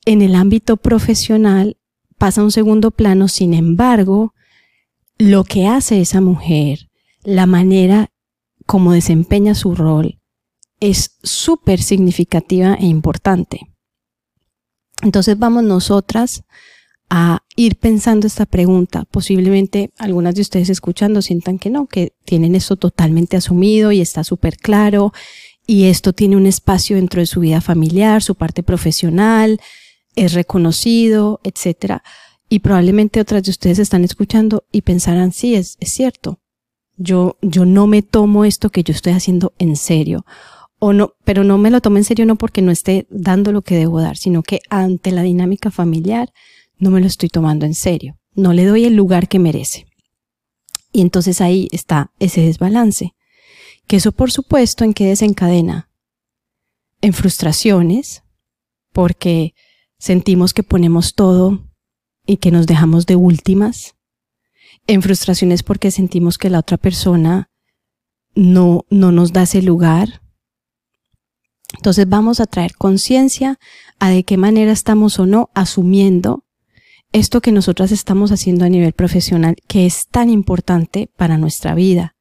en 0.06 0.22
el 0.22 0.36
ámbito 0.36 0.78
profesional 0.78 1.78
pasa 2.18 2.42
a 2.42 2.44
un 2.44 2.52
segundo 2.52 2.92
plano, 2.92 3.28
sin 3.28 3.54
embargo, 3.54 4.34
lo 5.18 5.44
que 5.44 5.68
hace 5.68 6.02
esa 6.02 6.22
mujer, 6.22 6.90
la 7.24 7.46
manera 7.46 8.12
como 8.72 8.94
desempeña 8.94 9.54
su 9.54 9.76
rol, 9.76 10.22
es 10.80 11.18
súper 11.24 11.82
significativa 11.82 12.76
e 12.76 12.86
importante. 12.86 13.68
Entonces 15.02 15.38
vamos 15.38 15.66
nosotras 15.66 16.46
a 17.10 17.40
ir 17.58 17.76
pensando 17.76 18.28
esta 18.28 18.46
pregunta. 18.46 19.04
Posiblemente 19.12 19.92
algunas 19.98 20.36
de 20.36 20.42
ustedes 20.44 20.70
escuchando 20.70 21.22
sientan 21.22 21.60
que 21.60 21.70
no, 21.70 21.86
que 21.86 22.14
tienen 22.24 22.56
esto 22.56 22.78
totalmente 22.78 23.36
asumido 23.36 23.92
y 23.92 24.00
está 24.00 24.24
súper 24.24 24.56
claro 24.56 25.12
y 25.68 25.88
esto 25.88 26.14
tiene 26.14 26.38
un 26.38 26.46
espacio 26.46 26.96
dentro 26.96 27.20
de 27.20 27.26
su 27.26 27.42
vida 27.42 27.60
familiar, 27.60 28.24
su 28.24 28.36
parte 28.36 28.64
profesional, 28.64 29.60
es 30.16 30.32
reconocido, 30.32 31.42
etcétera. 31.44 32.04
Y 32.48 32.60
probablemente 32.60 33.20
otras 33.20 33.44
de 33.44 33.52
ustedes 33.52 33.80
están 33.80 34.06
escuchando 34.06 34.64
y 34.72 34.84
pensarán, 34.84 35.34
sí, 35.34 35.56
es 35.56 35.78
cierto. 35.82 36.40
Yo, 37.02 37.38
yo 37.42 37.66
no 37.66 37.88
me 37.88 38.02
tomo 38.02 38.46
esto 38.46 38.70
que 38.70 38.84
yo 38.84 38.94
estoy 38.94 39.14
haciendo 39.14 39.54
en 39.58 39.76
serio. 39.76 40.26
O 40.80 40.94
no, 40.94 41.14
pero 41.24 41.44
no 41.44 41.58
me 41.58 41.72
lo 41.72 41.82
tomo 41.82 41.98
en 41.98 42.04
serio 42.04 42.26
no 42.26 42.36
porque 42.36 42.62
no 42.62 42.72
esté 42.72 43.08
dando 43.10 43.52
lo 43.52 43.62
que 43.62 43.76
debo 43.76 44.02
dar, 44.02 44.18
sino 44.18 44.44
que 44.44 44.60
ante 44.70 45.12
la 45.12 45.24
dinámica 45.24 45.72
familiar 45.72 46.32
no 46.78 46.92
me 46.92 47.00
lo 47.00 47.08
estoy 47.08 47.30
tomando 47.30 47.66
en 47.66 47.76
serio. 47.76 48.18
No 48.34 48.54
le 48.54 48.66
doy 48.66 48.86
el 48.86 48.96
lugar 48.96 49.28
que 49.28 49.40
merece. 49.40 49.86
Y 50.92 51.02
entonces 51.02 51.42
ahí 51.42 51.68
está 51.72 52.12
ese 52.20 52.42
desbalance. 52.42 53.14
Que 53.88 53.98
eso 53.98 54.12
por 54.12 54.32
supuesto 54.32 54.84
en 54.84 54.94
qué 54.94 55.06
desencadena. 55.06 55.90
En 57.02 57.14
frustraciones, 57.14 58.24
porque 58.92 59.54
sentimos 59.98 60.54
que 60.54 60.64
ponemos 60.64 61.16
todo 61.16 61.60
y 62.26 62.38
que 62.38 62.52
nos 62.52 62.68
dejamos 62.68 63.06
de 63.06 63.16
últimas, 63.16 63.96
en 64.88 65.02
frustraciones 65.02 65.64
porque 65.64 65.92
sentimos 65.92 66.38
que 66.38 66.50
la 66.50 66.60
otra 66.60 66.78
persona 66.78 67.50
no, 68.36 68.86
no 68.90 69.12
nos 69.12 69.34
da 69.34 69.44
ese 69.44 69.62
lugar. 69.62 70.22
Entonces 71.76 72.08
vamos 72.08 72.40
a 72.40 72.46
traer 72.46 72.76
conciencia 72.76 73.58
a 74.00 74.10
de 74.10 74.24
qué 74.24 74.38
manera 74.38 74.72
estamos 74.72 75.20
o 75.20 75.26
no 75.26 75.50
asumiendo 75.54 76.46
esto 77.14 77.42
que 77.42 77.52
nosotras 77.52 77.92
estamos 77.92 78.32
haciendo 78.32 78.66
a 78.66 78.70
nivel 78.70 78.94
profesional, 78.94 79.56
que 79.68 79.86
es 79.86 80.08
tan 80.08 80.30
importante 80.30 81.10
para 81.18 81.38
nuestra 81.38 81.76
vida. 81.76 82.16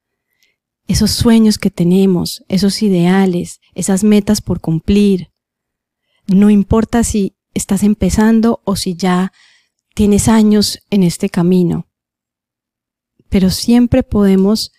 Esos 0.89 1.13
sueños 1.13 1.59
que 1.59 1.71
tenemos, 1.71 2.43
esos 2.49 2.83
ideales, 2.83 3.61
esas 3.75 4.03
metas 4.03 4.41
por 4.41 4.61
cumplir. 4.61 5.31
No 6.27 6.51
importa 6.51 7.05
si 7.05 7.37
estás 7.55 7.85
empezando 7.85 8.61
o 8.65 8.75
si 8.75 8.97
ya 8.97 9.33
tienes 9.95 10.29
años 10.29 10.81
en 10.91 11.05
este 11.05 11.29
camino, 11.29 11.87
pero 13.31 13.49
siempre 13.49 14.03
podemos 14.03 14.73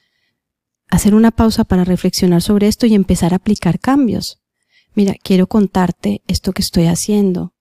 hacer 0.90 1.16
una 1.16 1.32
pausa 1.32 1.64
para 1.64 1.86
reflexionar 1.86 2.42
sobre 2.42 2.68
esto 2.68 2.86
y 2.86 2.94
empezar 2.94 3.34
a 3.34 3.38
aplicar 3.38 3.80
cambios. 3.80 4.42
Mira, 4.94 5.16
quiero 5.24 5.48
contarte 5.48 6.22
esto 6.28 6.52
que 6.52 6.62
estoy 6.62 6.86
haciendo. 6.86 7.54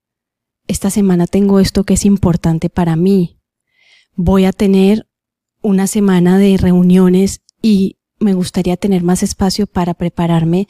Esta 0.66 0.90
semana 0.90 1.26
tengo 1.26 1.61
esto 1.61 1.85
que 1.85 1.94
es 1.94 2.04
importante 2.04 2.68
para 2.68 2.97
mí. 2.97 3.38
Voy 4.16 4.44
a 4.44 4.52
tener 4.52 5.06
una 5.62 5.87
semana 5.87 6.38
de 6.38 6.56
reuniones 6.56 7.40
y 7.62 7.99
me 8.18 8.35
gustaría 8.35 8.76
tener 8.76 9.02
más 9.02 9.23
espacio 9.23 9.66
para 9.66 9.94
prepararme 9.94 10.66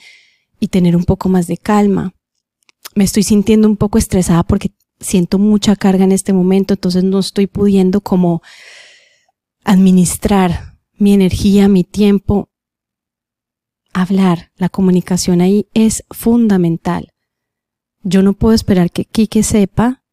y 0.61 0.69
tener 0.69 0.97
un 0.97 1.05
poco 1.05 1.31
más 1.31 1.47
de 1.47 1.57
calma. 1.57 2.15
Me 2.95 3.05
estoy 3.05 3.23
sintiendo 3.23 3.69
un 3.69 3.77
poco 3.77 3.97
estresada 3.97 4.43
porque 4.43 4.73
siento 5.01 5.39
mucha 5.39 5.77
carga 5.77 6.05
en 6.05 6.13
este 6.13 6.35
momento, 6.35 6.75
entonces 6.75 7.05
no 7.05 7.19
estoy 7.19 7.47
pudiendo 7.47 8.03
como 8.03 8.43
administrar 9.65 10.79
mi 10.95 11.13
energía, 11.13 11.69
mi 11.69 11.85
tiempo. 11.85 12.51
Hablar, 13.93 14.53
la 14.57 14.69
comunicación 14.69 15.41
ahí 15.41 15.67
es 15.75 16.05
fundamental. 16.11 17.13
Yo 18.03 18.23
no 18.23 18.35
puedo 18.35 18.55
esperar 18.55 18.91
que 18.91 19.05
Kike 19.05 19.43
sepa 19.43 20.05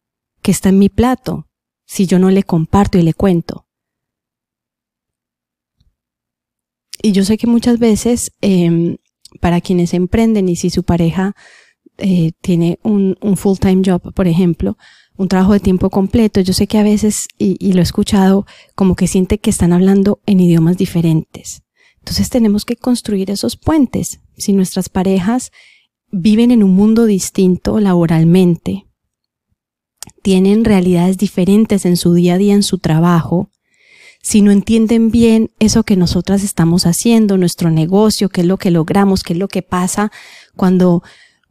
que 0.41 0.51
está 0.51 0.69
en 0.69 0.79
mi 0.79 0.89
plato 0.89 1.47
si 1.85 2.05
yo 2.05 2.19
no 2.19 2.29
le 2.29 2.43
comparto 2.43 2.97
y 2.97 3.01
le 3.01 3.13
cuento. 3.13 3.67
Y 7.01 7.11
yo 7.11 7.23
sé 7.23 7.37
que 7.37 7.47
muchas 7.47 7.79
veces, 7.79 8.31
em, 8.41 8.97
para 9.39 9.61
quienes 9.61 9.93
emprenden 9.93 10.49
y 10.49 10.55
si 10.55 10.69
su 10.69 10.83
pareja 10.83 11.35
eh, 11.99 12.31
tiene 12.41 12.79
un, 12.83 13.17
un 13.21 13.37
full-time 13.37 13.81
job, 13.85 14.13
por 14.13 14.27
ejemplo, 14.27 14.77
un 15.17 15.27
trabajo 15.27 15.53
de 15.53 15.59
tiempo 15.59 15.89
completo, 15.89 16.39
yo 16.41 16.53
sé 16.53 16.67
que 16.67 16.77
a 16.77 16.83
veces, 16.83 17.27
y, 17.37 17.73
lo 17.73 17.79
he 17.79 17.83
escuchado, 17.83 18.45
como 18.75 18.95
que 18.95 19.07
siente 19.07 19.39
que 19.39 19.49
están 19.49 19.73
hablando 19.73 20.21
en 20.25 20.39
idiomas 20.39 20.77
diferentes. 20.77 21.63
Entonces 21.99 22.29
tenemos 22.29 22.65
que 22.65 22.75
construir 22.75 23.31
esos 23.31 23.57
puentes. 23.57 24.21
Si 24.37 24.53
nuestras 24.53 24.89
parejas 24.89 25.51
viven 26.09 26.51
en 26.51 26.63
un 26.63 26.73
mundo 26.73 27.05
distinto 27.05 27.79
laboralmente, 27.79 28.85
tienen 30.21 30.63
realidades 30.63 31.17
diferentes 31.17 31.85
en 31.85 31.97
su 31.97 32.13
día 32.13 32.35
a 32.35 32.37
día, 32.37 32.53
en 32.53 32.63
su 32.63 32.77
trabajo, 32.77 33.49
si 34.21 34.41
no 34.41 34.51
entienden 34.51 35.09
bien 35.09 35.51
eso 35.59 35.83
que 35.83 35.95
nosotras 35.95 36.43
estamos 36.43 36.85
haciendo, 36.85 37.37
nuestro 37.37 37.71
negocio, 37.71 38.29
qué 38.29 38.41
es 38.41 38.47
lo 38.47 38.57
que 38.57 38.71
logramos, 38.71 39.23
qué 39.23 39.33
es 39.33 39.39
lo 39.39 39.47
que 39.47 39.61
pasa 39.61 40.11
cuando, 40.55 41.01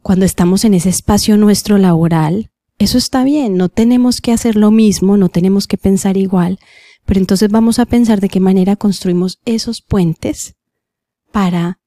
cuando 0.01 0.25
estamos 0.25 0.63
en 0.63 0.73
ese 0.73 0.89
espacio 0.89 1.37
nuestro 1.37 1.77
laboral, 1.77 2.51
eso 2.79 2.97
está 2.97 3.23
bien, 3.23 3.57
no 3.57 3.69
tenemos 3.69 4.21
que 4.21 4.31
hacer 4.31 4.55
lo 4.55 4.71
mismo, 4.71 5.17
no 5.17 5.29
tenemos 5.29 5.67
que 5.67 5.77
pensar 5.77 6.15
igual, 6.15 6.59
pero 7.05 7.19
entonces 7.19 7.49
vamos 7.49 7.79
a 7.79 7.85
pensar 7.85 8.21
de 8.21 8.29
qué 8.29 8.39
manera 8.39 8.75
construimos 8.75 9.39
esos 9.45 9.81
puentes 9.81 10.55
para 11.31 11.79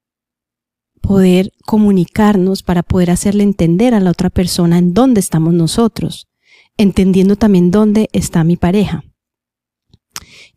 poder 1.01 1.53
comunicarnos, 1.65 2.63
para 2.63 2.83
poder 2.83 3.11
hacerle 3.11 3.45
entender 3.45 3.95
a 3.95 4.01
la 4.01 4.11
otra 4.11 4.31
persona 4.31 4.79
en 4.79 4.93
dónde 4.93 5.21
estamos 5.21 5.55
nosotros, 5.55 6.29
entendiendo 6.77 7.37
también 7.37 7.71
dónde 7.71 8.09
está 8.13 8.43
mi 8.45 8.57
pareja. 8.57 9.05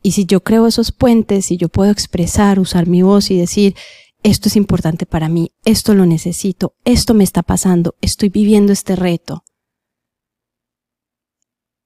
Y 0.01 0.11
si 0.11 0.25
yo 0.25 0.43
creo 0.43 0.67
esos 0.67 0.91
puentes, 0.91 1.45
si 1.45 1.57
yo 1.57 1.69
puedo 1.69 1.91
expresar, 1.91 2.59
usar 2.59 2.87
mi 2.87 3.01
voz 3.01 3.31
y 3.31 3.37
decir, 3.37 3.75
esto 4.23 4.49
es 4.49 4.55
importante 4.55 5.05
para 5.05 5.29
mí, 5.29 5.51
esto 5.63 5.93
lo 5.93 6.05
necesito, 6.05 6.75
esto 6.85 7.13
me 7.13 7.23
está 7.23 7.43
pasando, 7.43 7.95
estoy 8.01 8.29
viviendo 8.29 8.73
este 8.73 8.95
reto. 8.95 9.43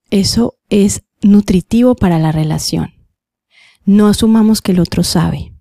Eso 0.09 0.55
es 0.69 1.03
nutritivo 1.21 1.95
para 1.95 2.19
la 2.19 2.31
relación. 2.31 2.93
No 3.85 4.07
asumamos 4.07 4.61
que 4.61 4.71
el 4.71 4.79
otro 4.79 5.03
sabe. 5.03 5.53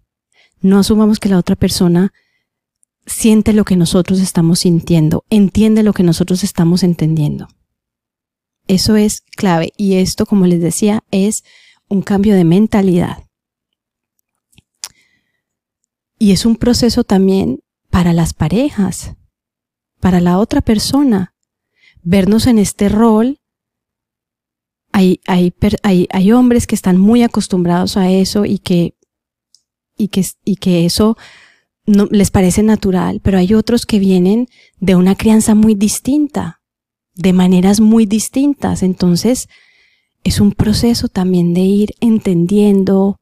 No 0.61 0.79
asumamos 0.79 1.19
que 1.19 1.29
la 1.29 1.39
otra 1.39 1.57
persona 1.57 2.13
siente 3.07 3.53
lo 3.53 3.65
que 3.65 3.77
nosotros 3.77 4.21
estamos 4.21 4.61
sintiendo, 4.61 5.25
entiende 5.31 5.83
lo 5.83 5.93
que 5.93 6.03
nosotros 6.03 6.43
estamos 6.43 6.83
entendiendo. 6.83 7.49
Eso 8.67 8.97
es 8.97 9.21
clave 9.21 9.73
y 9.77 9.95
esto, 9.95 10.27
como 10.27 10.47
les 10.47 10.61
decía, 10.61 11.05
es 11.13 11.45
un 11.89 12.03
cambio 12.03 12.35
de 12.35 12.45
mentalidad. 12.45 13.23
Y 16.19 16.33
es 16.33 16.47
un 16.47 16.57
proceso 16.57 17.05
también 17.05 17.61
para 17.91 18.13
las 18.13 18.35
parejas, 18.35 19.15
para 20.01 20.21
la 20.21 20.39
otra 20.39 20.61
persona. 20.63 21.35
Vernos 22.03 22.47
en 22.47 22.59
este 22.59 22.89
rol. 22.89 23.41
Hay, 24.97 25.21
hay, 25.27 25.53
hay, 26.11 26.33
hombres 26.33 26.67
que 26.67 26.75
están 26.75 26.97
muy 26.97 27.23
acostumbrados 27.23 27.99
a 27.99 28.11
eso 28.11 28.47
y 28.47 28.59
que, 28.59 28.95
y 29.95 30.09
que, 30.09 30.25
y 30.43 30.57
que 30.57 30.87
eso 30.87 31.19
no, 31.85 32.09
les 32.11 32.31
parece 32.31 32.63
natural, 32.63 33.21
pero 33.23 33.37
hay 33.37 33.53
otros 33.53 33.85
que 33.85 33.99
vienen 33.99 34.49
de 34.81 34.95
una 34.95 35.15
crianza 35.15 35.55
muy 35.55 35.75
distinta, 35.75 36.63
de 37.15 37.35
maneras 37.35 37.79
muy 37.79 38.07
distintas. 38.07 38.83
Entonces, 38.83 39.51
es 40.25 40.41
un 40.41 40.53
proceso 40.53 41.09
también 41.09 41.53
de 41.53 41.61
ir 41.61 41.91
entendiendo, 42.01 43.21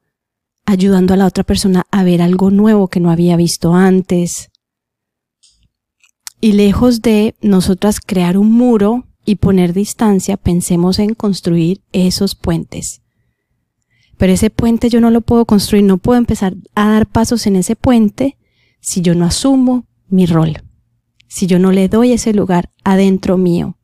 ayudando 0.65 1.13
a 1.13 1.17
la 1.17 1.25
otra 1.25 1.43
persona 1.43 1.83
a 1.91 2.05
ver 2.05 2.21
algo 2.21 2.51
nuevo 2.51 2.87
que 2.87 3.01
no 3.01 3.11
había 3.11 3.35
visto 3.35 3.73
antes. 3.73 4.49
Y 6.39 6.53
lejos 6.53 7.01
de 7.01 7.35
nosotras 7.41 7.99
crear 7.99 8.37
un 8.37 8.53
muro 8.53 9.09
y 9.25 9.35
poner 9.35 9.73
distancia, 9.73 10.37
pensemos 10.37 10.99
en 10.99 11.15
construir 11.15 11.81
esos 11.91 12.35
puentes. 12.35 13.01
Pero 14.17 14.31
ese 14.33 14.49
puente 14.49 14.89
yo 14.89 15.01
no 15.01 15.11
lo 15.11 15.21
puedo 15.21 15.45
construir, 15.45 15.83
no 15.83 15.97
puedo 15.97 16.17
empezar 16.17 16.55
a 16.75 16.89
dar 16.89 17.07
pasos 17.07 17.47
en 17.47 17.57
ese 17.57 17.75
puente 17.75 18.37
si 18.79 19.01
yo 19.01 19.15
no 19.15 19.25
asumo 19.25 19.87
mi 20.07 20.25
rol, 20.25 20.63
si 21.27 21.47
yo 21.47 21.59
no 21.59 21.71
le 21.71 21.89
doy 21.89 22.13
ese 22.13 22.33
lugar 22.33 22.69
adentro 22.83 23.37
mío 23.37 23.77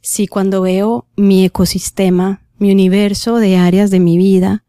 si 0.00 0.26
cuando 0.26 0.62
veo 0.62 1.06
mi 1.16 1.44
ecosistema, 1.44 2.42
mi 2.58 2.70
universo 2.72 3.36
de 3.36 3.56
áreas 3.56 3.90
de 3.90 4.00
mi 4.00 4.16
vida, 4.16 4.64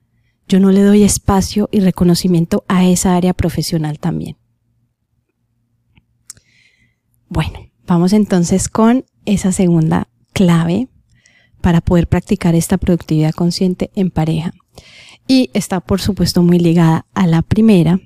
yo 0.48 0.60
no 0.60 0.72
le 0.72 0.82
doy 0.82 1.04
espacio 1.04 1.70
y 1.72 1.80
reconocimiento 1.80 2.66
a 2.68 2.88
esa 2.88 3.16
área 3.16 3.34
profesional 3.34 4.00
también. 4.00 4.38
Bueno, 7.28 7.60
vamos 7.86 8.14
entonces 8.14 8.68
con 8.68 9.06
esa 9.30 9.52
segunda 9.52 10.10
clave 10.34 10.90
para 11.62 11.82
poder 11.82 12.08
practicar 12.08 12.56
esta 12.56 12.78
productividad 12.78 13.34
consciente 13.34 13.92
en 13.96 14.12
pareja. 14.12 14.54
Y 15.28 15.50
está, 15.54 15.80
por 15.80 16.02
supuesto, 16.02 16.42
muy 16.42 16.60
ligada 16.60 17.06
a 17.14 17.28
la 17.28 17.42
primera 17.42 18.00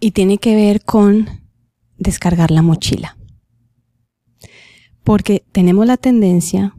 y 0.00 0.12
tiene 0.12 0.38
que 0.38 0.54
ver 0.54 0.84
con 0.84 1.28
descargar 1.98 2.50
la 2.50 2.62
mochila. 2.62 3.16
Porque 5.02 5.44
tenemos 5.52 5.86
la 5.86 5.96
tendencia, 5.96 6.74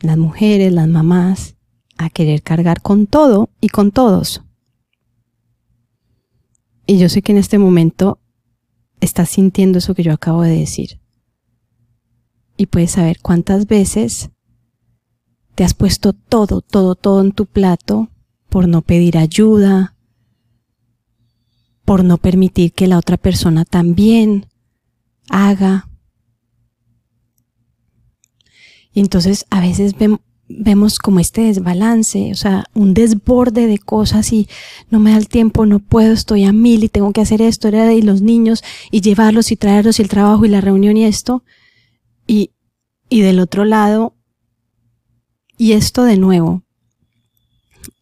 las 0.00 0.18
mujeres, 0.18 0.72
las 0.72 0.88
mamás, 0.88 1.56
a 1.98 2.10
querer 2.10 2.42
cargar 2.42 2.80
con 2.80 3.06
todo 3.06 3.50
y 3.60 3.68
con 3.68 3.90
todos. 3.90 4.42
Y 6.86 6.98
yo 6.98 7.08
sé 7.08 7.22
que 7.22 7.32
en 7.32 7.38
este 7.38 7.58
momento 7.58 8.18
estás 9.00 9.30
sintiendo 9.30 9.78
eso 9.78 9.94
que 9.94 10.02
yo 10.02 10.12
acabo 10.12 10.42
de 10.42 10.58
decir. 10.58 10.99
Y 12.60 12.66
puedes 12.66 12.90
saber 12.90 13.20
cuántas 13.22 13.66
veces 13.66 14.28
te 15.54 15.64
has 15.64 15.72
puesto 15.72 16.12
todo, 16.12 16.60
todo, 16.60 16.94
todo 16.94 17.22
en 17.22 17.32
tu 17.32 17.46
plato 17.46 18.10
por 18.50 18.68
no 18.68 18.82
pedir 18.82 19.16
ayuda, 19.16 19.96
por 21.86 22.04
no 22.04 22.18
permitir 22.18 22.74
que 22.74 22.86
la 22.86 22.98
otra 22.98 23.16
persona 23.16 23.64
también 23.64 24.44
haga 25.30 25.88
y 28.92 29.00
entonces 29.00 29.46
a 29.48 29.62
veces 29.62 29.94
vemos 30.46 30.98
como 30.98 31.18
este 31.18 31.44
desbalance, 31.44 32.30
o 32.30 32.36
sea, 32.36 32.64
un 32.74 32.92
desborde 32.92 33.68
de 33.68 33.78
cosas 33.78 34.34
y 34.34 34.50
no 34.90 35.00
me 35.00 35.12
da 35.12 35.16
el 35.16 35.28
tiempo, 35.28 35.64
no 35.64 35.78
puedo, 35.78 36.12
estoy 36.12 36.44
a 36.44 36.52
mil 36.52 36.84
y 36.84 36.90
tengo 36.90 37.10
que 37.14 37.22
hacer 37.22 37.40
esto, 37.40 37.70
y 37.70 38.02
los 38.02 38.20
niños 38.20 38.62
y 38.90 39.00
llevarlos 39.00 39.50
y 39.50 39.56
traerlos 39.56 39.98
y 39.98 40.02
el 40.02 40.10
trabajo 40.10 40.44
y 40.44 40.50
la 40.50 40.60
reunión 40.60 40.98
y 40.98 41.06
esto. 41.06 41.42
Y, 42.30 42.52
y 43.08 43.22
del 43.22 43.40
otro 43.40 43.64
lado, 43.64 44.14
y 45.58 45.72
esto 45.72 46.04
de 46.04 46.16
nuevo, 46.16 46.62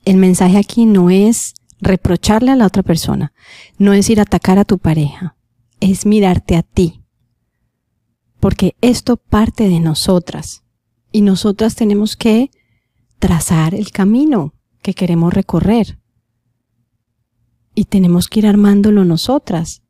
el 0.04 0.18
mensaje 0.18 0.58
aquí 0.58 0.85
no 0.85 1.08
es 1.08 1.54
reprocharle 1.80 2.50
a 2.50 2.56
la 2.56 2.66
otra 2.66 2.82
persona, 2.82 3.32
no 3.78 3.94
es 3.94 4.11
ir 4.11 4.18
a 4.18 4.25
atacar 4.25 4.58
a 4.58 4.66
tu 4.66 4.76
pareja, 4.76 5.35
es 5.80 6.04
mirarte 6.04 6.56
a 6.56 6.62
ti. 6.62 7.02
Porque 8.38 8.76
esto 8.82 9.16
parte 9.16 9.66
de 9.66 9.80
nosotras. 9.80 10.62
Y 11.11 11.23
nosotras 11.23 11.75
tenemos 11.75 12.14
que 12.14 12.50
trazar 13.18 13.75
el 13.75 13.92
camino 13.92 14.52
que 14.82 14.92
queremos 14.92 15.32
recorrer. 15.32 15.99
Y 17.75 17.87
tenemos 17.87 18.28
que 18.28 18.40
ir 18.40 18.47
armándolo 18.47 19.06
nosotras. 19.06 19.82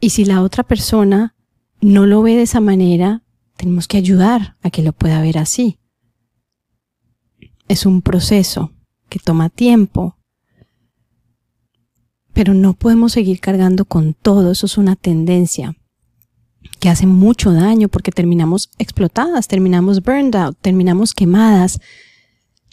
Y 0.00 0.08
si 0.08 0.24
la 0.24 0.40
otra 0.40 0.62
persona 0.62 1.36
no 1.82 2.06
lo 2.06 2.22
ve 2.22 2.34
de 2.34 2.42
esa 2.42 2.60
manera, 2.60 3.24
tenemos 3.58 3.88
que 3.88 3.98
ayudar 3.98 4.56
a 4.62 4.70
que 4.70 4.82
lo 4.82 4.92
pueda 4.92 5.20
ver 5.20 5.36
así. 5.36 5.78
es 7.66 7.84
un 7.84 8.00
proceso 8.00 8.72
que 9.10 9.18
toma 9.18 9.50
tiempo, 9.50 10.16
pero 12.32 12.54
no 12.54 12.72
podemos 12.72 13.12
seguir 13.12 13.40
cargando 13.40 13.84
con 13.84 14.14
todo, 14.14 14.52
eso 14.52 14.64
es 14.64 14.78
una 14.78 14.96
tendencia 14.96 15.76
que 16.80 16.88
hace 16.88 17.06
mucho 17.06 17.52
daño 17.52 17.88
porque 17.88 18.12
terminamos 18.12 18.70
explotadas, 18.78 19.48
terminamos 19.48 20.02
burned 20.02 20.36
out, 20.36 20.56
terminamos 20.62 21.12
quemadas, 21.12 21.80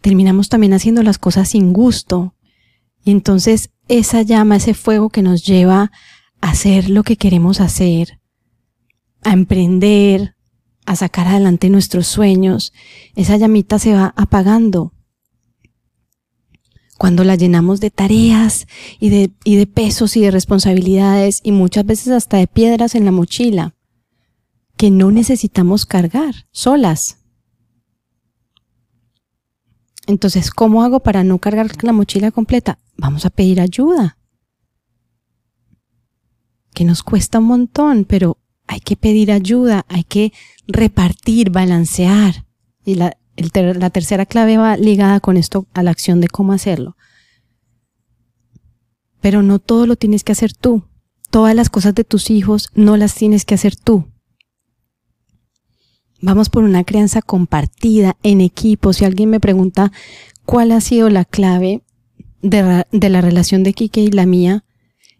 terminamos 0.02 0.48
también 0.48 0.74
haciendo 0.74 1.04
las 1.04 1.18
cosas 1.18 1.50
sin 1.50 1.74
gusto. 1.74 2.36
Y 3.04 3.12
entonces 3.12 3.72
esa 3.88 4.22
llama, 4.22 4.58
ese 4.58 4.76
fuego 4.76 5.10
que 5.10 5.24
nos 5.24 5.46
lleva 5.46 5.92
a 6.42 6.52
hacer 6.52 6.90
lo 6.90 7.04
que 7.04 7.18
queremos 7.18 7.60
hacer, 7.60 8.22
a 9.24 9.34
emprender, 9.34 10.35
a 10.86 10.96
sacar 10.96 11.28
adelante 11.28 11.70
nuestros 11.70 12.08
sueños, 12.08 12.74
esa 13.16 13.38
llamita 13.38 13.80
se 13.80 13.94
va 13.94 14.14
apagando. 14.16 14.94
Cuando 16.98 17.24
la 17.24 17.36
llenamos 17.36 17.80
de 17.82 17.92
tareas 17.92 18.68
y 19.00 19.10
de, 19.10 19.32
y 19.44 19.58
de 19.58 19.68
pesos 19.68 20.16
y 20.16 20.22
de 20.22 20.32
responsabilidades 20.32 21.42
y 21.44 21.52
muchas 21.52 21.86
veces 21.86 22.10
hasta 22.10 22.38
de 22.38 22.48
piedras 22.48 22.96
en 22.96 23.06
la 23.06 23.12
mochila 23.12 23.76
que 24.78 24.92
no 24.92 25.12
necesitamos 25.12 25.86
cargar 25.86 26.48
solas. 26.52 27.18
Entonces, 30.08 30.52
¿cómo 30.52 30.84
hago 30.84 31.00
para 31.00 31.24
no 31.24 31.40
cargar 31.40 31.72
la 31.84 31.92
mochila 31.92 32.32
completa? 32.32 32.78
Vamos 32.98 33.26
a 33.26 33.30
pedir 33.30 33.60
ayuda. 33.60 34.18
Que 36.74 36.86
nos 36.86 37.04
cuesta 37.04 37.40
un 37.40 37.46
montón, 37.46 38.06
pero 38.06 38.38
hay 38.68 38.80
que 38.80 38.96
pedir 38.96 39.32
ayuda, 39.32 39.86
hay 39.88 40.04
que 40.04 40.34
repartir, 40.68 41.50
balancear. 41.50 42.46
Y 42.84 42.96
la, 42.96 43.18
tercera 43.92 44.26
clave 44.26 44.58
va 44.58 44.78
ligada 44.78 45.20
con 45.20 45.38
esto 45.38 45.68
a 45.74 45.84
la 45.84 45.92
acción 45.92 46.22
de 46.22 46.28
cómo 46.28 46.54
hacerlo. 46.54 46.96
Pero 49.22 49.42
no 49.42 49.60
todo 49.60 49.88
lo 49.88 49.96
tienes 49.96 50.24
que 50.24 50.32
hacer 50.32 50.54
tú. 50.54 50.84
Todas 51.30 51.56
las 51.56 51.70
cosas 51.70 51.96
de 51.96 52.04
tus 52.04 52.30
hijos 52.30 52.70
no 52.76 52.98
las 52.98 53.16
tienes 53.16 53.46
que 53.46 53.56
hacer 53.56 53.76
tú. 53.76 54.06
Vamos 56.22 56.50
por 56.50 56.64
una 56.64 56.84
crianza 56.84 57.22
compartida 57.22 58.16
en 58.24 58.42
equipo. 58.42 58.94
Si 58.94 59.04
alguien 59.04 59.30
me 59.30 59.40
pregunta 59.40 59.92
cuál 60.46 60.72
ha 60.72 60.82
sido 60.82 61.10
la 61.10 61.26
clave 61.26 61.82
de, 62.42 62.86
de 62.92 63.10
la 63.10 63.22
relación 63.22 63.64
de 63.64 63.74
Kike 63.74 64.02
y 64.02 64.12
la 64.12 64.26
mía, 64.26 64.64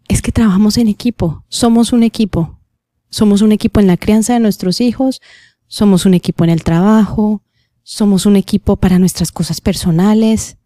es 0.08 0.22
que 0.22 0.32
trabajamos 0.32 0.78
en 0.78 0.88
equipo. 0.88 1.44
Somos 1.48 1.92
un 1.92 2.02
equipo. 2.02 2.55
Somos 3.08 3.42
un 3.42 3.52
equipo 3.52 3.80
en 3.80 3.86
la 3.86 3.96
crianza 3.96 4.34
de 4.34 4.40
nuestros 4.40 4.80
hijos, 4.80 5.20
somos 5.66 6.06
un 6.06 6.14
equipo 6.14 6.44
en 6.44 6.50
el 6.50 6.64
trabajo, 6.64 7.42
somos 7.82 8.26
un 8.26 8.36
equipo 8.36 8.76
para 8.76 8.98
nuestras 8.98 9.32
cosas 9.32 9.60
personales. 9.60 10.58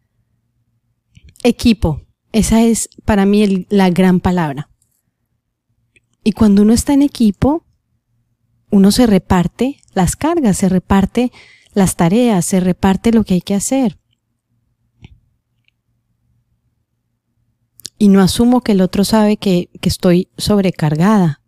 Equipo, 1.43 2.03
esa 2.33 2.63
es 2.63 2.89
para 3.05 3.27
mí 3.27 3.67
la 3.69 3.91
gran 3.91 4.21
palabra. 4.21 4.71
Y 6.23 6.33
cuando 6.33 6.63
uno 6.63 6.73
está 6.73 6.93
en 6.93 7.03
equipo, 7.03 7.65
uno 8.71 8.91
se 8.93 9.07
reparte 9.07 9.81
las 9.95 10.17
cargas, 10.17 10.59
se 10.59 10.69
reparte 10.69 11.33
las 11.75 11.97
tareas, 11.97 12.45
se 12.45 12.61
reparte 12.61 13.13
lo 13.13 13.25
que 13.25 13.35
hay 13.35 13.41
que 13.41 13.55
hacer. 13.55 13.99
Y 17.99 18.09
no 18.09 18.21
asumo 18.23 18.63
que 18.63 18.73
el 18.73 18.81
otro 18.81 19.05
sabe 19.05 19.37
que, 19.37 19.69
que 19.81 19.89
estoy 19.89 20.29
sobrecargada. 20.39 21.40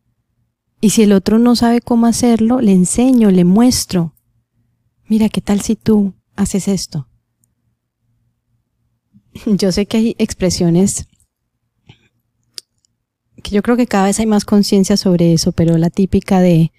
Y 0.85 0.91
si 0.91 1.03
el 1.03 1.13
otro 1.13 1.39
no 1.39 1.55
sabe 1.55 1.81
cómo 1.81 2.07
hacerlo, 2.07 2.61
le 2.61 2.73
enseño, 2.73 3.31
le 3.31 3.45
muestro. 3.45 4.17
Mira, 5.07 5.29
¿qué 5.29 5.41
tal 5.41 5.61
si 5.61 5.77
tú 5.77 6.15
haces 6.35 6.67
esto? 6.67 7.09
Yo 9.47 9.71
sé 9.71 9.87
que 9.87 9.99
hay 9.99 10.17
expresiones 10.19 11.07
que 13.45 13.51
yo 13.51 13.63
creo 13.63 13.77
que 13.77 13.89
cada 13.89 14.05
vez 14.07 14.21
hay 14.21 14.27
más 14.27 14.45
conciencia 14.45 14.97
sobre 14.97 15.33
eso, 15.33 15.51
pero 15.51 15.77
la 15.77 15.91
típica 15.91 16.41
de 16.41 16.71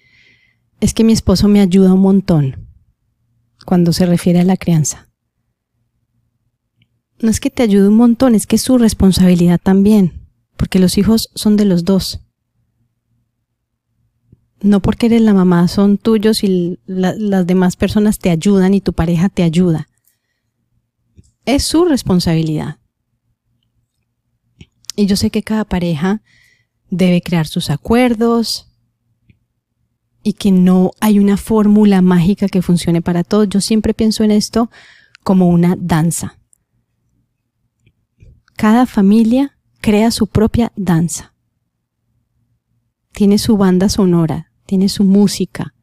es 0.80 0.94
que 0.94 1.04
mi 1.04 1.12
esposo 1.12 1.46
me 1.46 1.60
ayuda 1.60 1.92
un 1.92 2.00
montón 2.00 2.68
cuando 3.66 3.92
se 3.92 4.06
refiere 4.06 4.40
a 4.40 4.44
la 4.44 4.56
crianza. 4.56 5.10
No 7.20 7.30
es 7.30 7.40
que 7.40 7.50
te 7.50 7.62
ayude 7.62 7.88
un 7.88 7.96
montón, 7.96 8.34
es 8.34 8.46
que 8.46 8.56
es 8.56 8.62
su 8.62 8.78
responsabilidad 8.78 9.60
también, 9.62 10.26
porque 10.56 10.78
los 10.78 10.96
hijos 10.96 11.30
son 11.34 11.56
de 11.56 11.66
los 11.66 11.84
dos 11.84 12.23
no 14.64 14.80
porque 14.80 15.06
eres 15.06 15.20
la 15.20 15.34
mamá 15.34 15.68
son 15.68 15.98
tuyos 15.98 16.42
y 16.42 16.78
las 16.86 17.46
demás 17.46 17.76
personas 17.76 18.18
te 18.18 18.30
ayudan 18.30 18.72
y 18.72 18.80
tu 18.80 18.94
pareja 18.94 19.28
te 19.28 19.42
ayuda. 19.42 19.88
Es 21.44 21.64
su 21.64 21.84
responsabilidad. 21.84 22.78
Y 24.96 25.04
yo 25.04 25.16
sé 25.16 25.28
que 25.28 25.42
cada 25.42 25.66
pareja 25.66 26.22
debe 26.88 27.20
crear 27.20 27.46
sus 27.46 27.68
acuerdos 27.68 28.70
y 30.22 30.32
que 30.32 30.50
no 30.50 30.92
hay 30.98 31.18
una 31.18 31.36
fórmula 31.36 32.00
mágica 32.00 32.48
que 32.48 32.62
funcione 32.62 33.02
para 33.02 33.22
todos. 33.22 33.50
Yo 33.50 33.60
siempre 33.60 33.92
pienso 33.92 34.24
en 34.24 34.30
esto 34.30 34.70
como 35.22 35.48
una 35.48 35.76
danza. 35.78 36.38
Cada 38.56 38.86
familia 38.86 39.58
crea 39.82 40.10
su 40.10 40.26
propia 40.26 40.72
danza. 40.74 41.34
Tiene 43.12 43.36
su 43.36 43.58
banda 43.58 43.90
sonora, 43.90 44.50
tiene 44.66 44.88
su 44.88 45.04
música. 45.04 45.74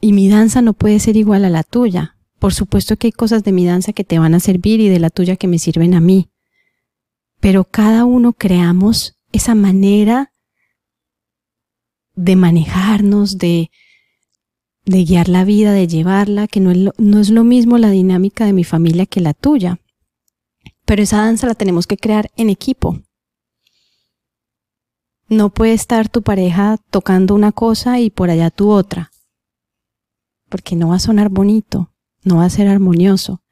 Y 0.00 0.12
mi 0.12 0.28
danza 0.28 0.60
no 0.62 0.74
puede 0.74 1.00
ser 1.00 1.16
igual 1.16 1.44
a 1.44 1.50
la 1.50 1.62
tuya. 1.62 2.16
Por 2.38 2.52
supuesto 2.52 2.96
que 2.96 3.06
hay 3.06 3.12
cosas 3.12 3.42
de 3.42 3.52
mi 3.52 3.64
danza 3.64 3.92
que 3.92 4.04
te 4.04 4.18
van 4.18 4.34
a 4.34 4.40
servir 4.40 4.80
y 4.80 4.88
de 4.88 4.98
la 4.98 5.10
tuya 5.10 5.36
que 5.36 5.48
me 5.48 5.58
sirven 5.58 5.94
a 5.94 6.00
mí. 6.00 6.30
Pero 7.40 7.64
cada 7.64 8.04
uno 8.04 8.32
creamos 8.32 9.16
esa 9.32 9.54
manera 9.54 10.30
de 12.14 12.36
manejarnos, 12.36 13.38
de, 13.38 13.70
de 14.84 15.04
guiar 15.04 15.28
la 15.28 15.44
vida, 15.44 15.72
de 15.72 15.88
llevarla, 15.88 16.46
que 16.46 16.60
no 16.60 16.70
es, 16.70 16.76
lo, 16.76 16.92
no 16.98 17.18
es 17.18 17.30
lo 17.30 17.44
mismo 17.44 17.78
la 17.78 17.90
dinámica 17.90 18.44
de 18.46 18.52
mi 18.52 18.64
familia 18.64 19.06
que 19.06 19.20
la 19.20 19.34
tuya. 19.34 19.80
Pero 20.84 21.02
esa 21.02 21.18
danza 21.18 21.46
la 21.46 21.54
tenemos 21.54 21.86
que 21.86 21.96
crear 21.96 22.30
en 22.36 22.50
equipo. 22.50 23.00
No 25.28 25.50
puede 25.50 25.72
estar 25.72 26.08
tu 26.08 26.22
pareja 26.22 26.78
tocando 26.90 27.34
una 27.34 27.52
cosa 27.52 27.98
y 27.98 28.10
por 28.10 28.30
allá 28.30 28.50
tu 28.50 28.70
otra, 28.70 29.10
porque 30.50 30.76
no 30.76 30.88
va 30.88 30.96
a 30.96 31.00
sonar 31.00 31.30
bonito, 31.30 31.92
no 32.22 32.36
va 32.36 32.44
a 32.44 32.50
ser 32.50 32.68
armonioso. 32.68 33.42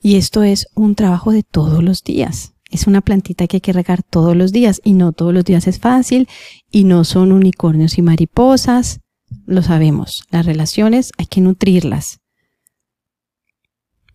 Y 0.00 0.16
esto 0.16 0.44
es 0.44 0.68
un 0.74 0.94
trabajo 0.94 1.32
de 1.32 1.42
todos 1.42 1.82
los 1.82 2.04
días. 2.04 2.54
Es 2.70 2.86
una 2.86 3.00
plantita 3.00 3.46
que 3.46 3.56
hay 3.56 3.60
que 3.60 3.72
regar 3.72 4.02
todos 4.02 4.36
los 4.36 4.52
días 4.52 4.80
y 4.84 4.92
no 4.92 5.12
todos 5.12 5.34
los 5.34 5.44
días 5.44 5.66
es 5.66 5.78
fácil 5.78 6.28
y 6.70 6.84
no 6.84 7.04
son 7.04 7.32
unicornios 7.32 7.98
y 7.98 8.02
mariposas. 8.02 9.00
Lo 9.46 9.62
sabemos, 9.62 10.24
las 10.30 10.46
relaciones 10.46 11.12
hay 11.18 11.26
que 11.26 11.40
nutrirlas. 11.40 12.20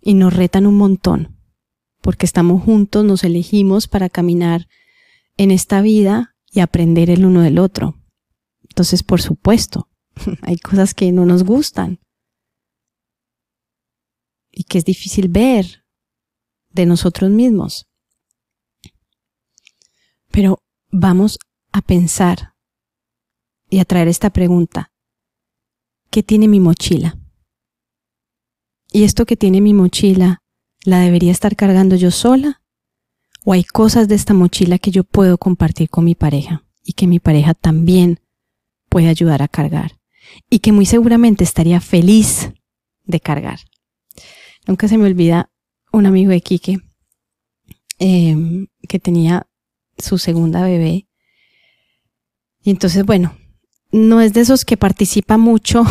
Y 0.01 0.13
nos 0.13 0.33
retan 0.33 0.65
un 0.65 0.77
montón, 0.77 1.37
porque 2.01 2.25
estamos 2.25 2.63
juntos, 2.63 3.05
nos 3.05 3.23
elegimos 3.23 3.87
para 3.87 4.09
caminar 4.09 4.67
en 5.37 5.51
esta 5.51 5.81
vida 5.81 6.35
y 6.51 6.59
aprender 6.59 7.09
el 7.09 7.25
uno 7.25 7.41
del 7.41 7.59
otro. 7.59 7.95
Entonces, 8.63 9.03
por 9.03 9.21
supuesto, 9.21 9.89
hay 10.41 10.57
cosas 10.57 10.93
que 10.93 11.11
no 11.11 11.25
nos 11.25 11.43
gustan 11.43 11.99
y 14.51 14.65
que 14.65 14.77
es 14.77 14.85
difícil 14.85 15.29
ver 15.29 15.85
de 16.69 16.85
nosotros 16.85 17.29
mismos. 17.31 17.87
Pero 20.29 20.59
vamos 20.89 21.37
a 21.71 21.81
pensar 21.81 22.53
y 23.69 23.79
a 23.79 23.85
traer 23.85 24.07
esta 24.07 24.29
pregunta. 24.29 24.91
¿Qué 26.09 26.23
tiene 26.23 26.47
mi 26.47 26.59
mochila? 26.59 27.17
¿Y 28.91 29.05
esto 29.05 29.25
que 29.25 29.37
tiene 29.37 29.61
mi 29.61 29.73
mochila, 29.73 30.39
la 30.83 30.99
debería 30.99 31.31
estar 31.31 31.55
cargando 31.55 31.95
yo 31.95 32.11
sola 32.11 32.61
o 33.43 33.54
hay 33.54 33.63
cosas 33.63 34.08
de 34.08 34.15
esta 34.15 34.34
mochila 34.34 34.77
que 34.77 34.91
yo 34.91 35.04
puedo 35.04 35.38
compartir 35.38 35.89
con 35.89 36.06
mi 36.06 36.15
pareja 36.15 36.63
y 36.84 36.93
que 36.93 37.08
mi 37.08 37.19
pareja 37.19 37.54
también 37.54 38.19
puede 38.89 39.08
ayudar 39.08 39.41
a 39.41 39.47
cargar 39.47 39.99
y 40.49 40.60
que 40.60 40.71
muy 40.71 40.86
seguramente 40.86 41.43
estaría 41.43 41.82
feliz 41.82 42.51
de 43.04 43.19
cargar. 43.19 43.60
Nunca 44.67 44.88
se 44.88 44.97
me 44.97 45.06
olvida 45.06 45.49
un 45.91 46.06
amigo 46.06 46.32
de 46.32 46.41
Quique 46.41 46.80
em, 47.99 48.67
que 48.88 48.99
tenía 48.99 49.47
su 49.97 50.17
segunda 50.17 50.63
bebé. 50.63 51.08
Y 52.63 52.69
entonces, 52.69 53.06
bueno, 53.06 53.36
no 53.91 54.21
es 54.21 54.34
de 54.34 54.41
esos 54.41 54.65
que 54.65 54.77
participa 54.77 55.38
mucho 55.38 55.84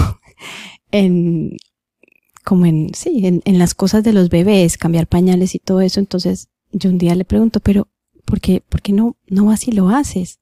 en, 0.93 1.57
como 2.45 2.67
en, 2.67 2.95
sí, 2.95 3.27
en, 3.27 3.43
en 3.45 3.59
las 3.59 3.75
cosas 3.75 4.05
de 4.05 4.13
los 4.13 4.29
bebés, 4.29 4.79
cambiar 4.79 5.07
pañales 5.07 5.55
y 5.55 5.59
todo 5.59 5.81
eso. 5.81 6.01
Entonces, 6.01 6.49
yo 6.73 6.91
un 6.91 6.99
día 6.99 7.15
le 7.15 7.25
pregunto, 7.25 7.61
pero 7.61 7.89
¿por 8.25 8.41
qué, 8.41 8.63
por 8.69 8.83
qué 8.83 8.93
no, 8.93 9.17
no 9.29 9.47
vas 9.47 9.67
y 9.69 9.73
lo 9.73 9.89
haces? 9.89 10.41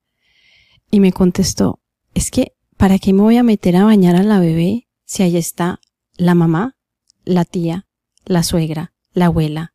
Y 0.90 1.00
me 1.00 1.12
contestó, 1.12 1.80
es 2.14 2.30
que, 2.30 2.54
¿para 2.76 2.98
qué 2.98 3.12
me 3.12 3.22
voy 3.22 3.36
a 3.36 3.42
meter 3.42 3.76
a 3.76 3.84
bañar 3.84 4.16
a 4.16 4.22
la 4.22 4.40
bebé 4.40 4.88
si 5.04 5.22
ahí 5.22 5.36
está 5.36 5.80
la 6.16 6.34
mamá, 6.34 6.76
la 7.24 7.44
tía, 7.44 7.86
la 8.26 8.42
suegra, 8.42 8.92
la 9.12 9.26
abuela. 9.26 9.74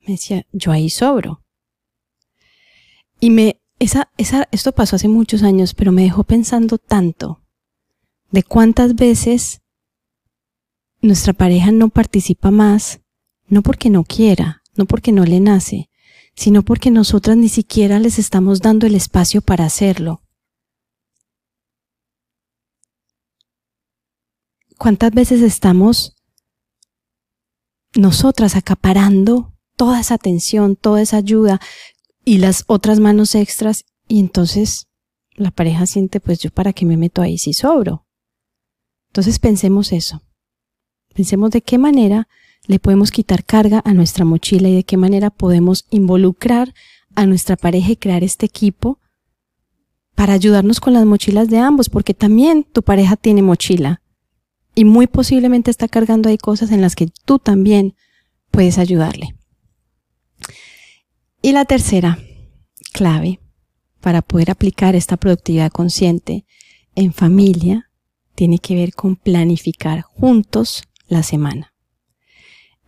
Me 0.00 0.14
decía, 0.14 0.46
yo 0.52 0.72
ahí 0.72 0.88
sobro. 0.88 1.44
Y 3.20 3.30
me, 3.30 3.60
esa, 3.78 4.10
esa, 4.16 4.48
esto 4.52 4.72
pasó 4.72 4.96
hace 4.96 5.08
muchos 5.08 5.42
años, 5.42 5.74
pero 5.74 5.92
me 5.92 6.02
dejó 6.02 6.24
pensando 6.24 6.78
tanto 6.78 7.42
de 8.30 8.42
cuántas 8.42 8.94
veces 8.94 9.60
nuestra 11.00 11.32
pareja 11.32 11.72
no 11.72 11.88
participa 11.88 12.50
más, 12.50 13.00
no 13.48 13.62
porque 13.62 13.90
no 13.90 14.04
quiera, 14.04 14.57
no 14.78 14.86
porque 14.86 15.12
no 15.12 15.24
le 15.24 15.40
nace, 15.40 15.90
sino 16.34 16.62
porque 16.62 16.90
nosotras 16.90 17.36
ni 17.36 17.48
siquiera 17.48 17.98
les 17.98 18.18
estamos 18.18 18.60
dando 18.60 18.86
el 18.86 18.94
espacio 18.94 19.42
para 19.42 19.64
hacerlo. 19.64 20.22
¿Cuántas 24.78 25.10
veces 25.10 25.42
estamos 25.42 26.14
nosotras 27.96 28.54
acaparando 28.54 29.52
toda 29.74 29.98
esa 30.00 30.14
atención, 30.14 30.76
toda 30.76 31.02
esa 31.02 31.16
ayuda 31.16 31.60
y 32.24 32.38
las 32.38 32.62
otras 32.68 33.00
manos 33.00 33.34
extras 33.34 33.84
y 34.06 34.20
entonces 34.20 34.86
la 35.34 35.50
pareja 35.50 35.86
siente, 35.86 36.20
pues 36.20 36.38
yo 36.38 36.50
para 36.50 36.72
qué 36.72 36.86
me 36.86 36.96
meto 36.96 37.20
ahí 37.20 37.36
si 37.38 37.52
sobro. 37.52 38.06
Entonces 39.08 39.40
pensemos 39.40 39.90
eso. 39.90 40.22
Pensemos 41.14 41.50
de 41.50 41.62
qué 41.62 41.78
manera 41.78 42.28
le 42.68 42.78
podemos 42.78 43.10
quitar 43.10 43.44
carga 43.44 43.82
a 43.84 43.94
nuestra 43.94 44.24
mochila 44.24 44.68
y 44.68 44.74
de 44.76 44.84
qué 44.84 44.96
manera 44.96 45.30
podemos 45.30 45.86
involucrar 45.90 46.74
a 47.16 47.26
nuestra 47.26 47.56
pareja 47.56 47.92
y 47.92 47.96
crear 47.96 48.22
este 48.22 48.46
equipo 48.46 49.00
para 50.14 50.34
ayudarnos 50.34 50.78
con 50.78 50.92
las 50.92 51.06
mochilas 51.06 51.48
de 51.48 51.58
ambos, 51.58 51.88
porque 51.88 52.12
también 52.12 52.64
tu 52.64 52.82
pareja 52.82 53.16
tiene 53.16 53.40
mochila 53.40 54.02
y 54.74 54.84
muy 54.84 55.06
posiblemente 55.06 55.70
está 55.70 55.88
cargando 55.88 56.28
ahí 56.28 56.36
cosas 56.36 56.70
en 56.70 56.82
las 56.82 56.94
que 56.94 57.08
tú 57.24 57.38
también 57.38 57.94
puedes 58.50 58.78
ayudarle. 58.78 59.34
Y 61.40 61.52
la 61.52 61.64
tercera 61.64 62.18
clave 62.92 63.40
para 64.00 64.20
poder 64.20 64.50
aplicar 64.50 64.94
esta 64.94 65.16
productividad 65.16 65.72
consciente 65.72 66.44
en 66.94 67.14
familia 67.14 67.90
tiene 68.34 68.58
que 68.58 68.74
ver 68.74 68.92
con 68.92 69.16
planificar 69.16 70.02
juntos 70.02 70.82
la 71.08 71.22
semana. 71.22 71.72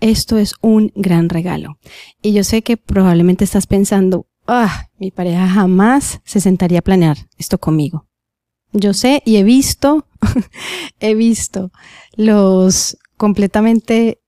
Esto 0.01 0.39
es 0.39 0.55
un 0.63 0.93
gran 0.95 1.29
regalo. 1.29 1.79
Y 2.23 2.33
yo 2.33 2.45
sé 2.45 2.63
que 2.63 2.77
probablemente 2.77 3.45
estás 3.45 3.67
pensando, 3.67 4.27
ah, 4.47 4.89
mi 4.99 5.11
pareja 5.11 5.49
jamás 5.49 6.21
se 6.25 6.41
sentaría 6.41 6.81
a 6.81 6.83
planear 6.83 7.29
esto 7.39 7.59
conmigo. 7.59 8.07
Yo 8.73 8.95
sé 8.95 9.23
y 9.27 9.37
he 9.37 9.43
visto, 9.43 10.07
he 11.01 11.15
visto 11.15 11.71
los 12.17 12.99
completamente 13.17 14.21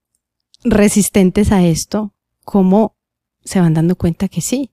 resistentes 0.65 1.53
a 1.53 1.65
esto, 1.65 2.15
cómo 2.45 2.97
se 3.45 3.61
van 3.61 3.75
dando 3.75 3.97
cuenta 3.97 4.29
que 4.29 4.41
sí, 4.41 4.71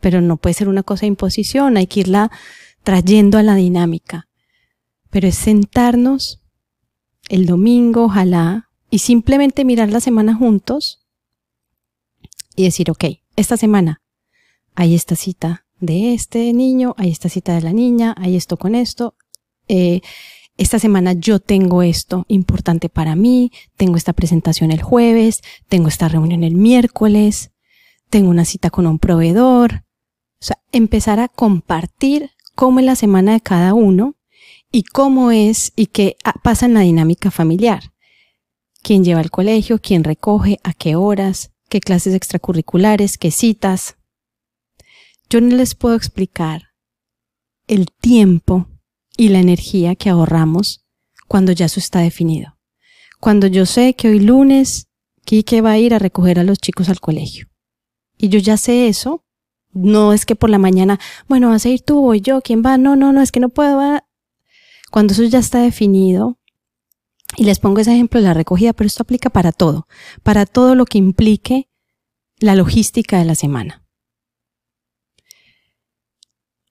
pero 0.00 0.20
no 0.20 0.36
puede 0.36 0.54
ser 0.54 0.68
una 0.68 0.82
cosa 0.82 1.02
de 1.02 1.08
imposición, 1.08 1.76
hay 1.76 1.86
que 1.86 2.00
irla 2.00 2.30
trayendo 2.84 3.38
a 3.38 3.42
la 3.42 3.54
dinámica. 3.54 4.28
Pero 5.10 5.28
es 5.28 5.36
sentarnos 5.36 6.42
el 7.28 7.46
domingo, 7.46 8.04
ojalá, 8.04 8.65
y 8.90 8.98
simplemente 8.98 9.64
mirar 9.64 9.90
la 9.90 10.00
semana 10.00 10.34
juntos 10.34 11.06
y 12.54 12.64
decir, 12.64 12.90
ok, 12.90 13.04
esta 13.36 13.56
semana 13.56 14.02
hay 14.74 14.94
esta 14.94 15.16
cita 15.16 15.66
de 15.80 16.14
este 16.14 16.52
niño, 16.52 16.94
hay 16.96 17.10
esta 17.10 17.28
cita 17.28 17.54
de 17.54 17.62
la 17.62 17.72
niña, 17.72 18.14
hay 18.16 18.36
esto 18.36 18.56
con 18.56 18.74
esto. 18.74 19.14
Eh, 19.68 20.00
esta 20.56 20.78
semana 20.78 21.12
yo 21.12 21.38
tengo 21.38 21.82
esto 21.82 22.24
importante 22.28 22.88
para 22.88 23.14
mí, 23.14 23.52
tengo 23.76 23.96
esta 23.96 24.14
presentación 24.14 24.70
el 24.70 24.82
jueves, 24.82 25.42
tengo 25.68 25.88
esta 25.88 26.08
reunión 26.08 26.44
el 26.44 26.54
miércoles, 26.54 27.50
tengo 28.08 28.30
una 28.30 28.46
cita 28.46 28.70
con 28.70 28.86
un 28.86 28.98
proveedor. 28.98 29.84
O 30.40 30.44
sea, 30.44 30.58
empezar 30.72 31.20
a 31.20 31.28
compartir 31.28 32.30
cómo 32.54 32.80
es 32.80 32.86
la 32.86 32.96
semana 32.96 33.32
de 33.32 33.40
cada 33.40 33.74
uno 33.74 34.14
y 34.72 34.84
cómo 34.84 35.30
es 35.30 35.72
y 35.76 35.86
qué 35.86 36.16
pasa 36.42 36.66
en 36.66 36.74
la 36.74 36.80
dinámica 36.80 37.30
familiar 37.30 37.92
quién 38.86 39.02
lleva 39.02 39.18
al 39.18 39.32
colegio, 39.32 39.80
quién 39.80 40.04
recoge, 40.04 40.60
a 40.62 40.72
qué 40.72 40.94
horas, 40.94 41.50
qué 41.68 41.80
clases 41.80 42.14
extracurriculares, 42.14 43.18
qué 43.18 43.32
citas. 43.32 43.96
Yo 45.28 45.40
no 45.40 45.56
les 45.56 45.74
puedo 45.74 45.96
explicar 45.96 46.68
el 47.66 47.88
tiempo 47.90 48.68
y 49.16 49.30
la 49.30 49.40
energía 49.40 49.96
que 49.96 50.08
ahorramos 50.08 50.86
cuando 51.26 51.50
ya 51.50 51.66
eso 51.66 51.80
está 51.80 51.98
definido. 51.98 52.58
Cuando 53.18 53.48
yo 53.48 53.66
sé 53.66 53.94
que 53.94 54.06
hoy 54.06 54.20
lunes 54.20 54.86
Kike 55.24 55.62
va 55.62 55.72
a 55.72 55.78
ir 55.78 55.92
a 55.92 55.98
recoger 55.98 56.38
a 56.38 56.44
los 56.44 56.58
chicos 56.58 56.88
al 56.88 57.00
colegio. 57.00 57.48
Y 58.16 58.28
yo 58.28 58.38
ya 58.38 58.56
sé 58.56 58.86
eso. 58.86 59.24
No 59.72 60.12
es 60.12 60.24
que 60.24 60.36
por 60.36 60.48
la 60.48 60.58
mañana, 60.58 61.00
bueno, 61.26 61.48
vas 61.48 61.66
a 61.66 61.70
ir 61.70 61.80
tú 61.80 62.08
o 62.08 62.14
yo, 62.14 62.40
¿quién 62.40 62.62
va? 62.64 62.78
No, 62.78 62.94
no, 62.94 63.12
no, 63.12 63.20
es 63.20 63.32
que 63.32 63.40
no 63.40 63.48
puedo. 63.48 63.80
Cuando 64.92 65.12
eso 65.12 65.24
ya 65.24 65.40
está 65.40 65.58
definido, 65.58 66.38
y 67.36 67.44
les 67.44 67.58
pongo 67.58 67.80
ese 67.80 67.92
ejemplo 67.92 68.20
de 68.20 68.26
la 68.26 68.34
recogida, 68.34 68.72
pero 68.72 68.86
esto 68.86 69.02
aplica 69.02 69.30
para 69.30 69.52
todo, 69.52 69.86
para 70.22 70.46
todo 70.46 70.74
lo 70.74 70.86
que 70.86 70.98
implique 70.98 71.68
la 72.38 72.54
logística 72.54 73.18
de 73.18 73.24
la 73.24 73.34
semana. 73.34 73.84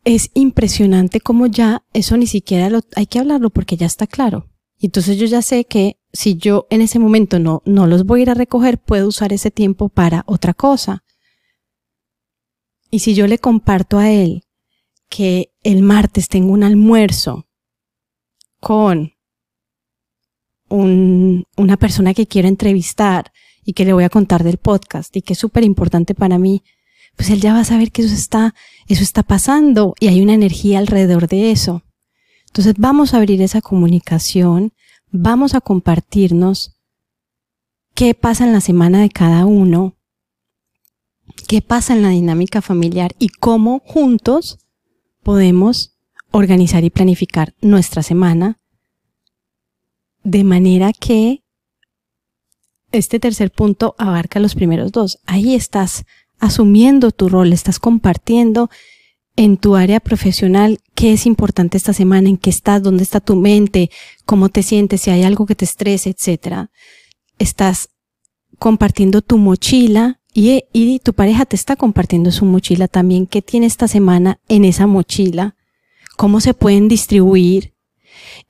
Es 0.03 0.29
impresionante 0.33 1.19
cómo 1.19 1.47
ya 1.47 1.83
eso 1.93 2.17
ni 2.17 2.27
siquiera 2.27 2.69
lo, 2.69 2.81
hay 2.95 3.07
que 3.07 3.19
hablarlo 3.19 3.49
porque 3.49 3.77
ya 3.77 3.87
está 3.87 4.05
claro. 4.05 4.49
Y 4.77 4.87
entonces 4.87 5.17
yo 5.17 5.25
ya 5.25 5.41
sé 5.41 5.65
que 5.65 5.99
si 6.13 6.35
yo 6.35 6.67
en 6.69 6.81
ese 6.81 6.99
momento 6.99 7.39
no, 7.39 7.61
no 7.65 7.87
los 7.87 8.05
voy 8.05 8.19
a 8.19 8.23
ir 8.23 8.29
a 8.29 8.35
recoger, 8.35 8.77
puedo 8.77 9.07
usar 9.07 9.33
ese 9.33 9.51
tiempo 9.51 9.89
para 9.89 10.23
otra 10.27 10.53
cosa. 10.53 11.03
Y 12.91 12.99
si 12.99 13.15
yo 13.15 13.25
le 13.27 13.39
comparto 13.39 13.97
a 13.97 14.11
él 14.11 14.43
que 15.09 15.53
el 15.63 15.81
martes 15.81 16.27
tengo 16.27 16.51
un 16.51 16.63
almuerzo 16.63 17.47
con 18.59 19.14
una 20.69 21.77
persona 21.77 22.13
que 22.13 22.27
quiero 22.27 22.47
entrevistar 22.47 23.31
y 23.63 23.73
que 23.73 23.85
le 23.85 23.93
voy 23.93 24.03
a 24.03 24.09
contar 24.09 24.43
del 24.43 24.57
podcast 24.57 25.15
y 25.15 25.21
que 25.21 25.33
es 25.33 25.39
súper 25.39 25.63
importante 25.63 26.15
para 26.15 26.37
mí, 26.37 26.63
pues 27.15 27.29
él 27.29 27.41
ya 27.41 27.53
va 27.53 27.61
a 27.61 27.65
saber 27.65 27.91
que 27.91 28.03
eso 28.03 28.13
está, 28.13 28.53
eso 28.87 29.03
está 29.03 29.23
pasando 29.23 29.95
y 29.99 30.07
hay 30.07 30.21
una 30.21 30.33
energía 30.33 30.79
alrededor 30.79 31.27
de 31.27 31.51
eso. 31.51 31.83
Entonces 32.47 32.75
vamos 32.77 33.13
a 33.13 33.17
abrir 33.17 33.41
esa 33.41 33.61
comunicación, 33.61 34.73
vamos 35.11 35.55
a 35.55 35.61
compartirnos 35.61 36.77
qué 37.93 38.13
pasa 38.13 38.45
en 38.45 38.53
la 38.53 38.61
semana 38.61 39.01
de 39.01 39.09
cada 39.09 39.45
uno, 39.45 39.95
qué 41.47 41.61
pasa 41.61 41.93
en 41.93 42.01
la 42.01 42.09
dinámica 42.09 42.61
familiar 42.61 43.15
y 43.19 43.29
cómo 43.29 43.81
juntos 43.85 44.59
podemos 45.23 45.97
organizar 46.31 46.83
y 46.83 46.89
planificar 46.89 47.55
nuestra 47.61 48.03
semana 48.03 48.59
de 50.25 50.43
manera 50.43 50.91
que 50.91 51.43
este 52.91 53.19
tercer 53.19 53.51
punto 53.51 53.95
abarca 53.97 54.39
los 54.39 54.55
primeros 54.55 54.91
dos. 54.91 55.19
Ahí 55.25 55.55
estás 55.55 56.03
asumiendo 56.39 57.11
tu 57.11 57.29
rol, 57.29 57.53
estás 57.53 57.79
compartiendo 57.79 58.69
en 59.37 59.57
tu 59.57 59.75
área 59.75 59.99
profesional 59.99 60.79
qué 60.95 61.13
es 61.13 61.25
importante 61.25 61.77
esta 61.77 61.93
semana, 61.93 62.27
en 62.27 62.37
qué 62.37 62.49
estás, 62.49 62.81
dónde 62.81 63.03
está 63.03 63.19
tu 63.19 63.35
mente, 63.35 63.91
cómo 64.25 64.49
te 64.49 64.63
sientes, 64.63 65.01
si 65.01 65.11
hay 65.11 65.23
algo 65.23 65.45
que 65.45 65.55
te 65.55 65.65
estrese, 65.65 66.09
etc. 66.09 66.69
Estás 67.37 67.89
compartiendo 68.57 69.21
tu 69.21 69.37
mochila 69.37 70.21
y, 70.33 70.63
y 70.73 70.99
tu 70.99 71.13
pareja 71.13 71.45
te 71.45 71.55
está 71.55 71.75
compartiendo 71.75 72.31
su 72.31 72.45
mochila 72.45 72.87
también, 72.87 73.27
qué 73.27 73.41
tiene 73.41 73.67
esta 73.67 73.87
semana 73.87 74.39
en 74.47 74.65
esa 74.65 74.87
mochila, 74.87 75.55
cómo 76.17 76.41
se 76.41 76.53
pueden 76.53 76.87
distribuir. 76.87 77.73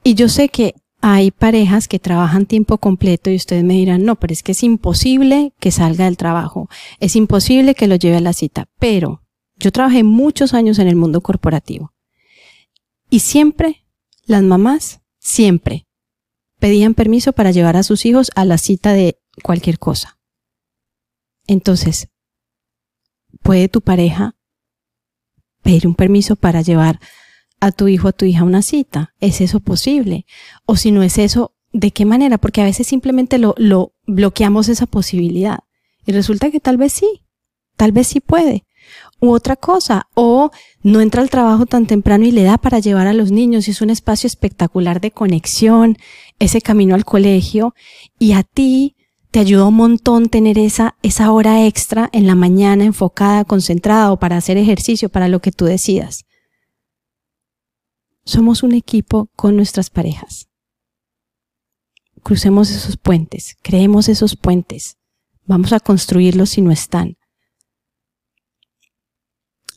Y 0.03 0.13
yo 0.13 0.29
sé 0.29 0.49
que 0.49 0.75
hay 1.07 1.29
parejas 1.29 1.87
que 1.87 1.99
trabajan 1.99 2.47
tiempo 2.47 2.79
completo 2.79 3.29
y 3.29 3.35
ustedes 3.35 3.63
me 3.63 3.75
dirán, 3.75 4.05
no, 4.05 4.15
pero 4.15 4.33
es 4.33 4.41
que 4.41 4.53
es 4.53 4.63
imposible 4.63 5.53
que 5.59 5.69
salga 5.69 6.05
del 6.05 6.17
trabajo, 6.17 6.67
es 6.99 7.15
imposible 7.15 7.75
que 7.75 7.85
lo 7.85 7.95
lleve 7.95 8.17
a 8.17 8.21
la 8.21 8.33
cita, 8.33 8.69
pero 8.79 9.21
yo 9.55 9.71
trabajé 9.71 10.01
muchos 10.01 10.55
años 10.55 10.79
en 10.79 10.87
el 10.87 10.95
mundo 10.95 11.21
corporativo 11.21 11.93
y 13.07 13.19
siempre 13.19 13.85
las 14.25 14.41
mamás, 14.41 15.01
siempre 15.19 15.87
pedían 16.57 16.95
permiso 16.95 17.33
para 17.33 17.51
llevar 17.51 17.77
a 17.77 17.83
sus 17.83 18.03
hijos 18.07 18.31
a 18.33 18.43
la 18.43 18.57
cita 18.57 18.93
de 18.93 19.19
cualquier 19.43 19.77
cosa. 19.77 20.17
Entonces, 21.45 22.09
¿puede 23.43 23.69
tu 23.69 23.81
pareja 23.81 24.35
pedir 25.61 25.85
un 25.85 25.93
permiso 25.93 26.35
para 26.35 26.63
llevar 26.63 26.99
a 27.65 27.71
tu 27.71 27.87
hijo 27.87 28.07
a 28.07 28.11
tu 28.11 28.25
hija 28.25 28.43
una 28.43 28.61
cita. 28.61 29.13
¿Es 29.19 29.41
eso 29.41 29.59
posible? 29.59 30.25
O 30.65 30.75
si 30.75 30.91
no 30.91 31.01
es 31.01 31.17
eso, 31.17 31.55
¿de 31.73 31.89
qué 31.89 32.05
manera? 32.05 32.37
Porque 32.37 32.61
a 32.61 32.65
veces 32.65 32.85
simplemente 32.85 33.39
lo, 33.39 33.55
lo 33.57 33.93
bloqueamos 34.05 34.69
esa 34.69 34.85
posibilidad. 34.85 35.59
Y 36.05 36.11
resulta 36.11 36.51
que 36.51 36.59
tal 36.59 36.77
vez 36.77 36.93
sí, 36.93 37.23
tal 37.75 37.91
vez 37.91 38.07
sí 38.07 38.19
puede. 38.19 38.65
U 39.19 39.31
otra 39.31 39.55
cosa, 39.55 40.07
o 40.13 40.51
no 40.83 41.01
entra 41.01 41.23
al 41.23 41.31
trabajo 41.31 41.65
tan 41.65 41.87
temprano 41.87 42.25
y 42.25 42.31
le 42.31 42.43
da 42.43 42.59
para 42.59 42.77
llevar 42.77 43.07
a 43.07 43.13
los 43.13 43.31
niños 43.31 43.67
y 43.67 43.71
es 43.71 43.81
un 43.81 43.89
espacio 43.89 44.27
espectacular 44.27 45.01
de 45.01 45.09
conexión, 45.09 45.97
ese 46.37 46.61
camino 46.61 46.93
al 46.93 47.03
colegio, 47.03 47.73
y 48.19 48.33
a 48.33 48.43
ti 48.43 48.95
te 49.31 49.39
ayuda 49.39 49.65
un 49.65 49.75
montón 49.75 50.29
tener 50.29 50.59
esa, 50.59 50.97
esa 51.01 51.31
hora 51.31 51.65
extra 51.65 52.09
en 52.13 52.27
la 52.27 52.35
mañana 52.35 52.85
enfocada, 52.85 53.43
concentrada 53.43 54.11
o 54.11 54.19
para 54.19 54.37
hacer 54.37 54.57
ejercicio, 54.57 55.09
para 55.09 55.29
lo 55.29 55.39
que 55.39 55.51
tú 55.51 55.65
decidas. 55.65 56.25
Somos 58.25 58.63
un 58.63 58.73
equipo 58.73 59.29
con 59.35 59.55
nuestras 59.55 59.89
parejas. 59.89 60.49
Crucemos 62.23 62.71
esos 62.71 62.97
puentes, 62.97 63.55
creemos 63.61 64.09
esos 64.09 64.35
puentes. 64.35 64.97
Vamos 65.45 65.73
a 65.73 65.79
construirlos 65.79 66.49
si 66.49 66.61
no 66.61 66.71
están. 66.71 67.17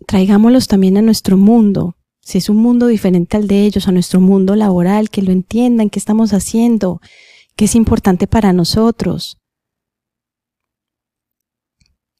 Traigámoslos 0.06 0.66
también 0.66 0.96
a 0.96 1.02
nuestro 1.02 1.36
mundo, 1.36 1.96
si 2.20 2.38
es 2.38 2.48
un 2.48 2.56
mundo 2.56 2.86
diferente 2.86 3.36
al 3.36 3.48
de 3.48 3.64
ellos, 3.64 3.88
a 3.88 3.92
nuestro 3.92 4.20
mundo 4.20 4.56
laboral, 4.56 5.10
que 5.10 5.22
lo 5.22 5.32
entiendan, 5.32 5.90
qué 5.90 5.98
estamos 5.98 6.32
haciendo, 6.32 7.00
qué 7.56 7.66
es 7.66 7.74
importante 7.74 8.26
para 8.26 8.52
nosotros 8.52 9.38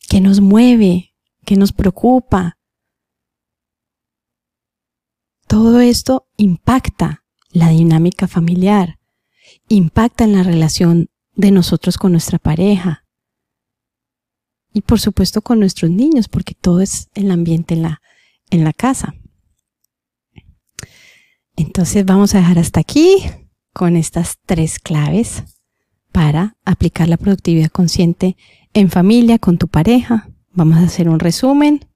que 0.08 0.20
nos 0.20 0.40
mueve, 0.40 1.14
que 1.44 1.56
nos 1.56 1.72
preocupa. 1.72 2.57
Todo 5.48 5.80
esto 5.80 6.28
impacta 6.36 7.24
la 7.50 7.70
dinámica 7.70 8.28
familiar, 8.28 8.98
impacta 9.66 10.24
en 10.24 10.34
la 10.34 10.42
relación 10.42 11.08
de 11.36 11.50
nosotros 11.52 11.96
con 11.96 12.12
nuestra 12.12 12.38
pareja 12.38 13.06
y 14.74 14.82
por 14.82 15.00
supuesto 15.00 15.40
con 15.40 15.58
nuestros 15.58 15.90
niños, 15.90 16.28
porque 16.28 16.54
todo 16.54 16.82
es 16.82 17.08
el 17.14 17.30
ambiente 17.30 17.72
en 17.72 18.64
la, 18.64 18.72
casa. 18.74 19.14
Entonces 21.56 22.04
vamos 22.04 22.34
a 22.34 22.38
dejar 22.38 22.58
hasta 22.58 22.80
aquí 22.80 23.16
con 23.72 23.96
estas 23.96 24.36
tres 24.44 24.78
claves 24.78 25.44
para 26.12 26.58
aplicar 26.66 27.08
la 27.08 27.16
productividad 27.16 27.70
consciente 27.70 28.36
en 28.74 28.90
familia, 28.90 29.38
con 29.38 29.56
tu 29.56 29.66
pareja. 29.66 30.28
Vamos 30.50 30.76
a 30.76 30.82
hacer 30.82 31.08
un 31.08 31.20
resumen. 31.20 31.88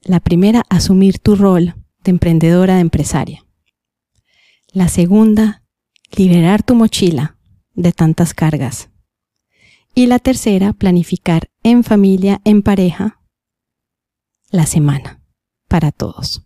La 0.00 0.18
primera, 0.18 0.64
asumir 0.68 1.20
tu 1.20 1.36
rol 1.36 1.76
de 2.04 2.10
emprendedora, 2.10 2.76
de 2.76 2.80
empresaria. 2.80 3.44
La 4.72 4.88
segunda, 4.88 5.62
liberar 6.16 6.62
tu 6.62 6.74
mochila 6.74 7.36
de 7.74 7.92
tantas 7.92 8.34
cargas. 8.34 8.90
Y 9.94 10.06
la 10.06 10.18
tercera, 10.18 10.72
planificar 10.72 11.50
en 11.62 11.84
familia, 11.84 12.40
en 12.44 12.62
pareja, 12.62 13.20
la 14.50 14.66
semana 14.66 15.20
para 15.68 15.92
todos. 15.92 16.42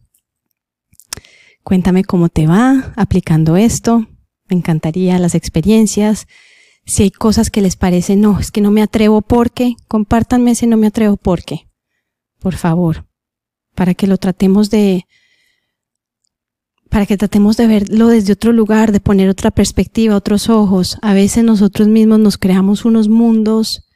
Cuéntame 1.62 2.04
cómo 2.04 2.28
te 2.28 2.46
va 2.46 2.92
aplicando 2.96 3.56
esto. 3.56 4.06
Me 4.48 4.56
encantaría 4.56 5.18
las 5.18 5.34
experiencias. 5.34 6.26
Si 6.84 7.02
hay 7.02 7.10
cosas 7.10 7.50
que 7.50 7.62
les 7.62 7.74
parecen, 7.74 8.20
no, 8.20 8.38
es 8.38 8.52
que 8.52 8.60
no 8.60 8.70
me 8.70 8.82
atrevo 8.82 9.22
porque, 9.22 9.74
compártanme 9.88 10.52
ese 10.52 10.68
no 10.68 10.76
me 10.76 10.86
atrevo 10.86 11.16
porque, 11.16 11.68
por 12.38 12.54
favor, 12.54 13.08
para 13.74 13.94
que 13.94 14.06
lo 14.06 14.18
tratemos 14.18 14.70
de, 14.70 15.06
para 16.96 17.04
que 17.04 17.18
tratemos 17.18 17.58
de 17.58 17.66
verlo 17.66 18.08
desde 18.08 18.32
otro 18.32 18.54
lugar, 18.54 18.90
de 18.90 19.00
poner 19.00 19.28
otra 19.28 19.50
perspectiva, 19.50 20.16
otros 20.16 20.48
ojos. 20.48 20.96
A 21.02 21.12
veces 21.12 21.44
nosotros 21.44 21.88
mismos 21.88 22.20
nos 22.20 22.38
creamos 22.38 22.86
unos 22.86 23.10
mundos 23.10 23.86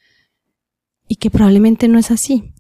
y 1.08 1.16
que 1.16 1.30
probablemente 1.30 1.88
no 1.88 1.98
es 1.98 2.10
así. 2.10 2.52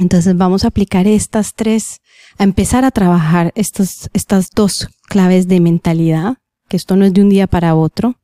Entonces 0.00 0.36
vamos 0.36 0.64
a 0.64 0.66
aplicar 0.66 1.06
estas 1.06 1.54
tres, 1.54 2.00
a 2.38 2.42
empezar 2.42 2.84
a 2.84 2.90
trabajar 2.90 3.52
estas, 3.54 4.10
estas 4.14 4.50
dos 4.50 4.88
claves 5.06 5.46
de 5.46 5.60
mentalidad, 5.60 6.38
que 6.68 6.76
esto 6.76 6.96
no 6.96 7.04
es 7.04 7.14
de 7.14 7.22
un 7.22 7.28
día 7.28 7.46
para 7.46 7.76
otro, 7.76 8.16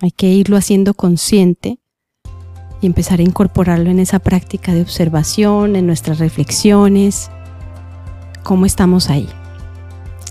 hay 0.00 0.12
que 0.12 0.28
irlo 0.28 0.56
haciendo 0.56 0.94
consciente 0.94 1.80
y 2.80 2.86
empezar 2.86 3.18
a 3.18 3.24
incorporarlo 3.24 3.90
en 3.90 3.98
esa 3.98 4.20
práctica 4.20 4.72
de 4.72 4.82
observación, 4.82 5.74
en 5.74 5.88
nuestras 5.88 6.20
reflexiones, 6.20 7.28
cómo 8.44 8.66
estamos 8.66 9.10
ahí. 9.10 9.28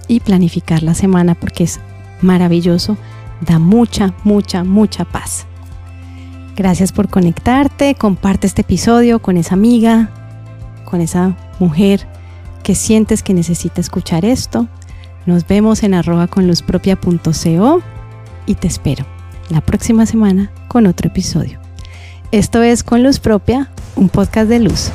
Y 0.07 0.21
planificar 0.21 0.83
la 0.83 0.93
semana 0.93 1.35
porque 1.35 1.63
es 1.63 1.79
maravilloso, 2.21 2.97
da 3.41 3.59
mucha, 3.59 4.13
mucha, 4.23 4.63
mucha 4.63 5.05
paz. 5.05 5.45
Gracias 6.55 6.91
por 6.91 7.09
conectarte, 7.09 7.95
comparte 7.95 8.47
este 8.47 8.61
episodio 8.61 9.19
con 9.19 9.37
esa 9.37 9.53
amiga, 9.53 10.09
con 10.85 11.01
esa 11.01 11.35
mujer 11.59 12.07
que 12.63 12.73
sientes 12.73 13.21
que 13.21 13.33
necesita 13.33 13.81
escuchar 13.81 14.25
esto. 14.25 14.67
Nos 15.25 15.45
vemos 15.45 15.83
en 15.83 15.93
arroba 15.93 16.27
con 16.27 16.47
luzpropia.co 16.47 17.81
y 18.45 18.55
te 18.55 18.67
espero 18.67 19.05
la 19.49 19.61
próxima 19.61 20.05
semana 20.05 20.51
con 20.67 20.87
otro 20.87 21.09
episodio. 21.09 21.59
Esto 22.31 22.61
es 22.63 22.83
Con 22.83 23.03
Luz 23.03 23.19
Propia, 23.19 23.69
un 23.95 24.09
podcast 24.09 24.49
de 24.49 24.59
luz. 24.59 24.91